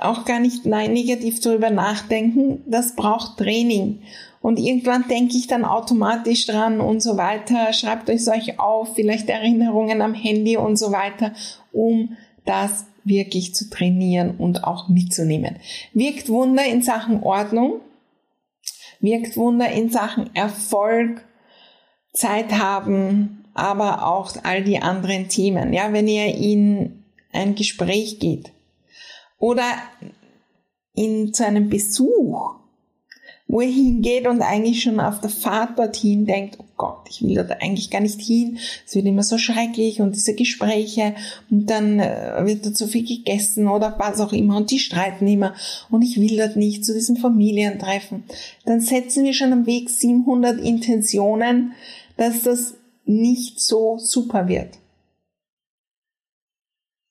auch 0.00 0.24
gar 0.24 0.40
nicht 0.40 0.66
nein, 0.66 0.92
negativ 0.92 1.40
darüber 1.40 1.70
nachdenken. 1.70 2.62
Das 2.66 2.96
braucht 2.96 3.38
Training. 3.38 4.02
Und 4.40 4.58
irgendwann 4.58 5.06
denke 5.08 5.36
ich 5.36 5.46
dann 5.46 5.64
automatisch 5.64 6.46
dran 6.46 6.80
und 6.80 7.00
so 7.00 7.16
weiter. 7.16 7.72
Schreibt 7.72 8.10
euch 8.10 8.24
solch 8.24 8.58
auf, 8.58 8.94
vielleicht 8.94 9.28
Erinnerungen 9.28 10.02
am 10.02 10.14
Handy 10.14 10.56
und 10.56 10.76
so 10.76 10.90
weiter, 10.90 11.32
um 11.72 12.16
das 12.44 12.86
wirklich 13.04 13.54
zu 13.54 13.68
trainieren 13.70 14.36
und 14.36 14.64
auch 14.64 14.88
mitzunehmen. 14.88 15.56
Wirkt 15.92 16.28
Wunder 16.28 16.64
in 16.64 16.82
Sachen 16.82 17.22
Ordnung, 17.22 17.80
wirkt 19.00 19.36
Wunder 19.36 19.70
in 19.70 19.90
Sachen 19.90 20.34
Erfolg, 20.34 21.24
Zeit 22.12 22.52
haben, 22.52 23.44
aber 23.54 24.06
auch 24.06 24.32
all 24.42 24.62
die 24.62 24.78
anderen 24.78 25.28
Themen. 25.28 25.72
Ja, 25.72 25.92
wenn 25.92 26.08
ihr 26.08 26.34
in 26.34 27.04
ein 27.32 27.54
Gespräch 27.54 28.18
geht 28.18 28.52
oder 29.38 29.64
in 30.94 31.32
zu 31.32 31.46
einem 31.46 31.68
Besuch, 31.68 32.61
wo 33.52 33.60
er 33.60 33.68
hingeht 33.68 34.26
und 34.26 34.40
eigentlich 34.40 34.82
schon 34.82 34.98
auf 34.98 35.20
der 35.20 35.28
Fahrt 35.28 35.78
dorthin 35.78 36.24
denkt, 36.24 36.56
oh 36.58 36.64
Gott, 36.78 37.06
ich 37.10 37.20
will 37.20 37.34
dort 37.34 37.50
eigentlich 37.60 37.90
gar 37.90 38.00
nicht 38.00 38.18
hin, 38.18 38.56
es 38.86 38.94
wird 38.94 39.04
immer 39.04 39.22
so 39.22 39.36
schrecklich 39.36 40.00
und 40.00 40.14
diese 40.14 40.34
Gespräche 40.34 41.14
und 41.50 41.66
dann 41.66 42.00
äh, 42.00 42.46
wird 42.46 42.64
dort 42.64 42.78
so 42.78 42.86
viel 42.86 43.06
gegessen 43.06 43.68
oder 43.68 43.94
was 43.98 44.20
auch 44.20 44.32
immer 44.32 44.56
und 44.56 44.70
die 44.70 44.78
streiten 44.78 45.26
immer 45.26 45.54
und 45.90 46.00
ich 46.00 46.18
will 46.18 46.38
dort 46.38 46.56
nicht 46.56 46.82
zu 46.82 46.94
diesem 46.94 47.16
Familientreffen. 47.16 48.24
Dann 48.64 48.80
setzen 48.80 49.22
wir 49.22 49.34
schon 49.34 49.52
am 49.52 49.66
Weg 49.66 49.90
700 49.90 50.58
Intentionen, 50.58 51.72
dass 52.16 52.44
das 52.44 52.76
nicht 53.04 53.60
so 53.60 53.98
super 53.98 54.48
wird. 54.48 54.78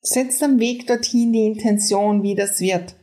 Setzt 0.00 0.42
am 0.42 0.58
Weg 0.58 0.88
dorthin 0.88 1.32
die 1.32 1.46
Intention, 1.46 2.24
wie 2.24 2.34
das 2.34 2.58
wird. 2.58 2.96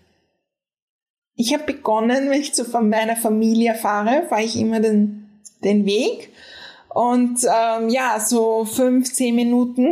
Ich 1.39 1.53
habe 1.53 1.63
begonnen, 1.63 2.29
wenn 2.29 2.41
ich 2.41 2.53
zu 2.53 2.65
meiner 2.81 3.15
Familie 3.15 3.73
fahre, 3.73 4.23
fahre 4.27 4.43
ich 4.43 4.57
immer 4.57 4.81
den, 4.81 5.29
den 5.63 5.85
Weg. 5.85 6.33
Und 6.89 7.39
ähm, 7.45 7.87
ja, 7.87 8.19
so 8.19 8.65
fünf, 8.65 9.13
zehn 9.13 9.35
Minuten, 9.35 9.87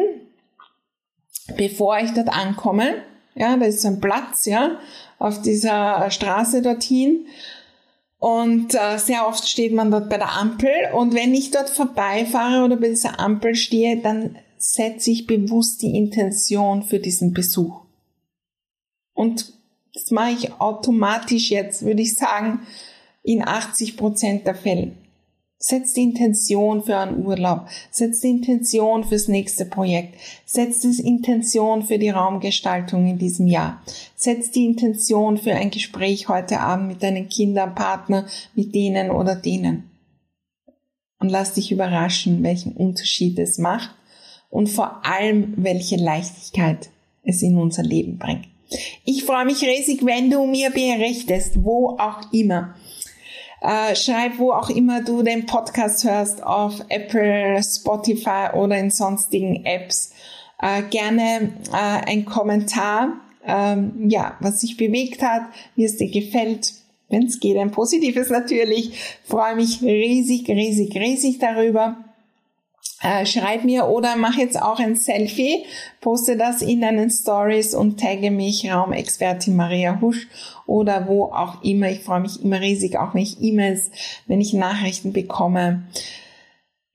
bevor 1.56 2.00
ich 2.00 2.12
dort 2.12 2.28
ankomme, 2.28 2.96
ja, 3.34 3.56
da 3.56 3.66
ist 3.66 3.80
so 3.80 3.88
ein 3.88 4.02
Platz, 4.02 4.44
ja, 4.44 4.78
auf 5.20 5.42
dieser 5.42 6.12
Straße 6.12 6.62
dorthin. 6.62 7.28
Und 8.20 8.76
äh, 8.76 8.98
sehr 8.98 9.26
oft 9.26 9.48
steht 9.48 9.74
man 9.74 9.90
dort 9.90 10.10
bei 10.10 10.18
der 10.18 10.34
Ampel. 10.34 10.70
Und 10.94 11.14
wenn 11.14 11.34
ich 11.34 11.52
dort 11.52 11.70
vorbeifahre 11.70 12.66
oder 12.66 12.76
bei 12.76 12.90
dieser 12.90 13.22
Ampel 13.22 13.56
stehe, 13.56 14.02
dann 14.02 14.38
setze 14.58 15.12
ich 15.12 15.28
bewusst 15.28 15.82
die 15.82 15.96
Intention 15.96 16.84
für 16.84 17.00
diesen 17.00 17.32
Besuch. 17.32 17.86
Und 19.14 19.57
das 19.98 20.12
mache 20.12 20.32
ich 20.32 20.62
automatisch 20.62 21.50
jetzt, 21.50 21.84
würde 21.84 22.04
ich 22.04 22.16
sagen, 22.16 22.62
in 23.24 23.46
80 23.46 23.98
Prozent 23.98 24.46
der 24.46 24.54
Fälle. 24.54 24.92
Setz 25.60 25.94
die 25.94 26.04
Intention 26.04 26.84
für 26.84 26.98
einen 26.98 27.26
Urlaub, 27.26 27.68
setz 27.90 28.20
die 28.20 28.30
Intention 28.30 29.04
fürs 29.04 29.28
nächste 29.28 29.66
Projekt, 29.66 30.14
setz 30.46 30.82
die 30.82 31.02
Intention 31.02 31.82
für 31.82 31.98
die 31.98 32.12
Raumgestaltung 32.12 33.08
in 33.08 33.18
diesem 33.18 33.48
Jahr, 33.48 33.82
setz 34.16 34.52
die 34.52 34.66
Intention 34.66 35.40
für 35.40 35.54
ein 35.54 35.72
Gespräch 35.72 36.30
heute 36.30 36.60
Abend 36.60 36.90
mit 36.90 37.02
deinen 37.02 37.28
Kindern, 37.28 37.74
Partner, 37.74 38.28
mit 38.54 38.76
denen 38.76 39.10
oder 39.10 39.36
denen. 39.36 39.90
Und 41.20 41.30
lass 41.30 41.56
dich 41.56 41.72
überraschen, 41.72 42.44
welchen 42.44 42.74
Unterschied 42.74 43.40
es 43.40 43.58
macht 43.58 43.90
und 44.52 44.70
vor 44.70 45.04
allem, 45.04 45.56
welche 45.58 45.96
Leichtigkeit 45.96 46.92
es 47.24 47.42
in 47.42 47.58
unser 47.58 47.82
Leben 47.82 48.20
bringt. 48.20 48.46
Ich 49.06 49.24
freue 49.24 49.46
mich 49.46 49.62
riesig, 49.62 50.06
wenn 50.06 50.30
du 50.30 50.46
mir 50.46 50.70
berichtest, 50.72 51.64
wo 51.64 51.98
auch 52.00 52.32
immer. 52.34 52.76
Äh, 53.62 53.96
schreib, 53.96 54.38
wo 54.38 54.52
auch 54.52 54.70
immer 54.70 55.02
du 55.04 55.24
den 55.24 55.46
Podcast 55.46 56.04
hörst, 56.04 56.44
auf 56.44 56.84
Apple, 56.90 57.62
Spotify 57.64 58.50
oder 58.54 58.78
in 58.78 58.92
sonstigen 58.92 59.66
Apps. 59.66 60.12
Äh, 60.62 60.84
gerne 60.84 61.54
äh, 61.72 62.10
ein 62.10 62.26
Kommentar, 62.26 63.14
ähm, 63.46 64.10
ja, 64.10 64.38
was 64.42 64.62
sich 64.62 64.78
bewegt 64.78 65.22
hat, 65.22 65.44
wie 65.76 65.86
es 65.86 65.98
dir 65.98 66.10
gefällt. 66.10 66.74
Wenn 67.10 67.28
es 67.28 67.40
geht, 67.40 67.58
ein 67.58 67.72
positives 67.72 68.30
natürlich. 68.30 68.92
Freue 69.24 69.56
mich 69.56 69.82
riesig, 69.82 70.48
riesig, 70.50 70.94
riesig 70.96 71.40
darüber 71.40 71.98
äh, 73.02 73.26
schreib 73.26 73.64
mir 73.64 73.88
oder 73.88 74.16
mach 74.16 74.38
jetzt 74.38 74.62
auch 74.62 74.80
ein 74.80 74.96
Selfie, 74.96 75.66
poste 76.02 76.36
das 76.36 76.62
in 76.62 76.82
deinen 76.82 77.10
Stories 77.10 77.76
und 77.76 78.00
tagge 78.00 78.32
mich 78.32 78.70
Raumexpertin 78.72 79.56
Maria 79.56 80.00
Husch 80.02 80.28
oder 80.66 81.08
wo 81.08 81.26
auch 81.26 81.64
immer. 81.64 81.90
Ich 81.90 82.00
freue 82.00 82.22
mich 82.22 82.44
immer 82.44 82.60
riesig, 82.60 82.98
auch 82.98 83.14
wenn 83.14 83.22
ich 83.22 83.42
E-Mails, 83.42 83.92
wenn 84.26 84.42
ich 84.42 84.54
Nachrichten 84.54 85.14
bekomme 85.14 85.84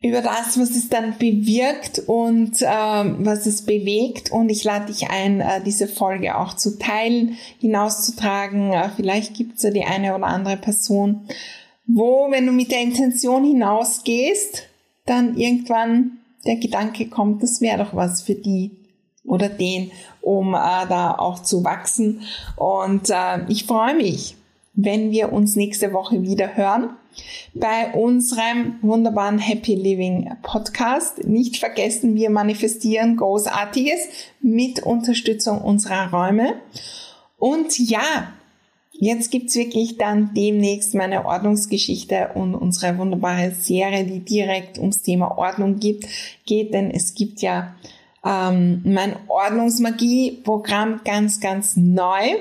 über 0.02 0.20
das, 0.20 0.58
was 0.58 0.70
es 0.70 0.88
dann 0.88 1.16
bewirkt 1.16 2.00
und 2.06 2.56
ähm, 2.62 3.18
was 3.20 3.46
es 3.46 3.62
bewegt. 3.64 4.32
Und 4.32 4.48
ich 4.50 4.64
lade 4.64 4.86
dich 4.86 5.08
ein, 5.08 5.40
äh, 5.40 5.62
diese 5.64 5.86
Folge 5.86 6.36
auch 6.36 6.54
zu 6.54 6.76
teilen, 6.78 7.36
hinauszutragen. 7.60 8.72
Äh, 8.72 8.90
vielleicht 8.96 9.34
gibt 9.34 9.56
es 9.56 9.62
ja 9.62 9.70
die 9.70 9.84
eine 9.84 10.16
oder 10.16 10.26
andere 10.26 10.56
Person, 10.56 11.28
wo, 11.86 12.26
wenn 12.30 12.46
du 12.46 12.52
mit 12.52 12.72
der 12.72 12.80
Intention 12.80 13.44
hinausgehst, 13.44 14.68
dann 15.06 15.36
irgendwann 15.36 16.18
der 16.44 16.56
Gedanke 16.56 17.08
kommt, 17.08 17.42
das 17.42 17.60
wäre 17.60 17.78
doch 17.78 17.94
was 17.94 18.22
für 18.22 18.34
die 18.34 18.70
oder 19.24 19.48
den, 19.48 19.92
um 20.20 20.54
äh, 20.54 20.86
da 20.88 21.14
auch 21.16 21.42
zu 21.42 21.64
wachsen. 21.64 22.22
Und 22.56 23.10
äh, 23.10 23.44
ich 23.48 23.64
freue 23.64 23.94
mich, 23.94 24.36
wenn 24.74 25.10
wir 25.10 25.32
uns 25.32 25.54
nächste 25.54 25.92
Woche 25.92 26.22
wieder 26.22 26.56
hören 26.56 26.90
bei 27.54 27.92
unserem 27.92 28.78
wunderbaren 28.80 29.38
Happy 29.38 29.74
Living 29.74 30.30
Podcast. 30.42 31.24
Nicht 31.24 31.58
vergessen, 31.58 32.14
wir 32.14 32.30
manifestieren 32.30 33.16
Großartiges 33.16 34.00
mit 34.40 34.82
Unterstützung 34.82 35.60
unserer 35.60 36.10
Räume. 36.10 36.54
Und 37.38 37.78
ja, 37.78 38.32
Jetzt 39.04 39.32
gibt's 39.32 39.56
wirklich 39.56 39.98
dann 39.98 40.32
demnächst 40.32 40.94
meine 40.94 41.26
Ordnungsgeschichte 41.26 42.30
und 42.36 42.54
unsere 42.54 42.98
wunderbare 42.98 43.50
Serie, 43.50 44.04
die 44.04 44.20
direkt 44.20 44.78
ums 44.78 45.02
Thema 45.02 45.36
Ordnung 45.38 45.80
gibt, 45.80 46.06
geht, 46.46 46.72
denn 46.72 46.88
es 46.88 47.16
gibt 47.16 47.42
ja 47.42 47.74
ähm, 48.24 48.80
mein 48.84 49.16
Ordnungsmagie-Programm 49.26 51.00
ganz, 51.04 51.40
ganz 51.40 51.76
neu. 51.76 52.36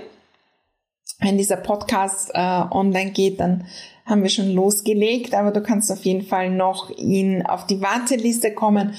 Wenn 1.18 1.40
dieser 1.40 1.56
Podcast 1.56 2.30
äh, 2.36 2.38
online 2.38 3.10
geht, 3.10 3.40
dann 3.40 3.66
haben 4.06 4.22
wir 4.22 4.30
schon 4.30 4.52
losgelegt, 4.52 5.34
aber 5.34 5.50
du 5.50 5.64
kannst 5.64 5.92
auf 5.92 6.06
jeden 6.06 6.28
Fall 6.28 6.52
noch 6.52 6.92
in, 6.92 7.44
auf 7.44 7.66
die 7.66 7.82
Warteliste 7.82 8.54
kommen 8.54 8.94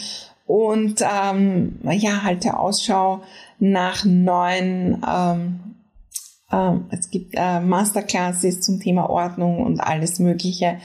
und 0.48 1.00
ähm, 1.00 1.78
ja, 1.84 2.24
halte 2.24 2.58
Ausschau 2.58 3.22
nach 3.60 4.04
neuen 4.04 5.00
ähm, 5.08 5.71
es 6.90 7.10
gibt 7.10 7.34
äh, 7.34 7.60
Masterclasses 7.60 8.60
zum 8.60 8.78
Thema 8.78 9.08
Ordnung 9.08 9.64
und 9.64 9.80
alles 9.80 10.18
Mögliche, 10.18 10.78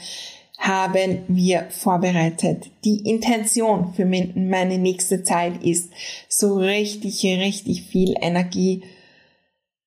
haben 0.58 1.22
wir 1.28 1.66
vorbereitet. 1.70 2.70
Die 2.84 3.08
Intention 3.08 3.92
für 3.94 4.04
meine 4.04 4.78
nächste 4.78 5.22
Zeit 5.22 5.62
ist, 5.62 5.90
so 6.28 6.56
richtig, 6.56 7.24
richtig 7.24 7.82
viel 7.84 8.14
Energie 8.20 8.82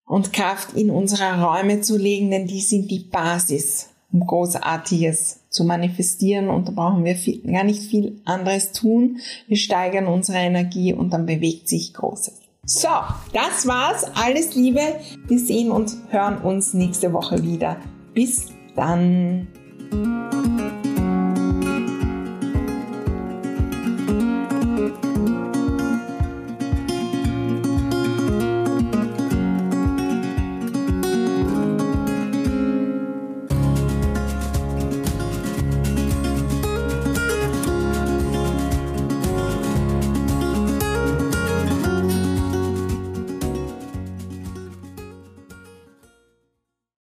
und 0.06 0.32
Kraft 0.34 0.74
in 0.74 0.90
unsere 0.90 1.44
Räume 1.44 1.82
zu 1.82 1.98
legen, 1.98 2.32
denn 2.32 2.48
die 2.48 2.62
sind 2.62 2.90
die 2.90 3.00
Basis, 3.00 3.90
um 4.14 4.26
Großartiges 4.26 5.42
zu 5.50 5.66
manifestieren 5.66 6.50
und 6.50 6.70
da 6.70 6.72
brauchen 6.72 7.04
wir 7.04 7.16
viel, 7.16 7.42
gar 7.42 7.66
nicht 7.66 7.82
viel 7.82 8.22
anderes 8.24 8.72
tun. 8.72 9.20
Wir 9.48 9.58
steigern 9.58 10.08
unsere 10.08 10.38
Energie 10.38 10.94
und 10.94 11.12
dann 11.12 11.26
bewegt 11.26 11.68
sich 11.68 11.94
Großes. 11.94 12.41
So, 12.68 12.90
das 13.34 13.66
war's. 13.66 14.04
Alles 14.14 14.54
Liebe. 14.54 15.00
Wir 15.26 15.40
sehen 15.40 15.72
und 15.72 15.98
hören 16.10 16.38
uns 16.38 16.76
nächste 16.76 17.12
Woche 17.12 17.42
wieder. 17.42 17.78
Bis 18.14 18.52
dann. 18.76 19.48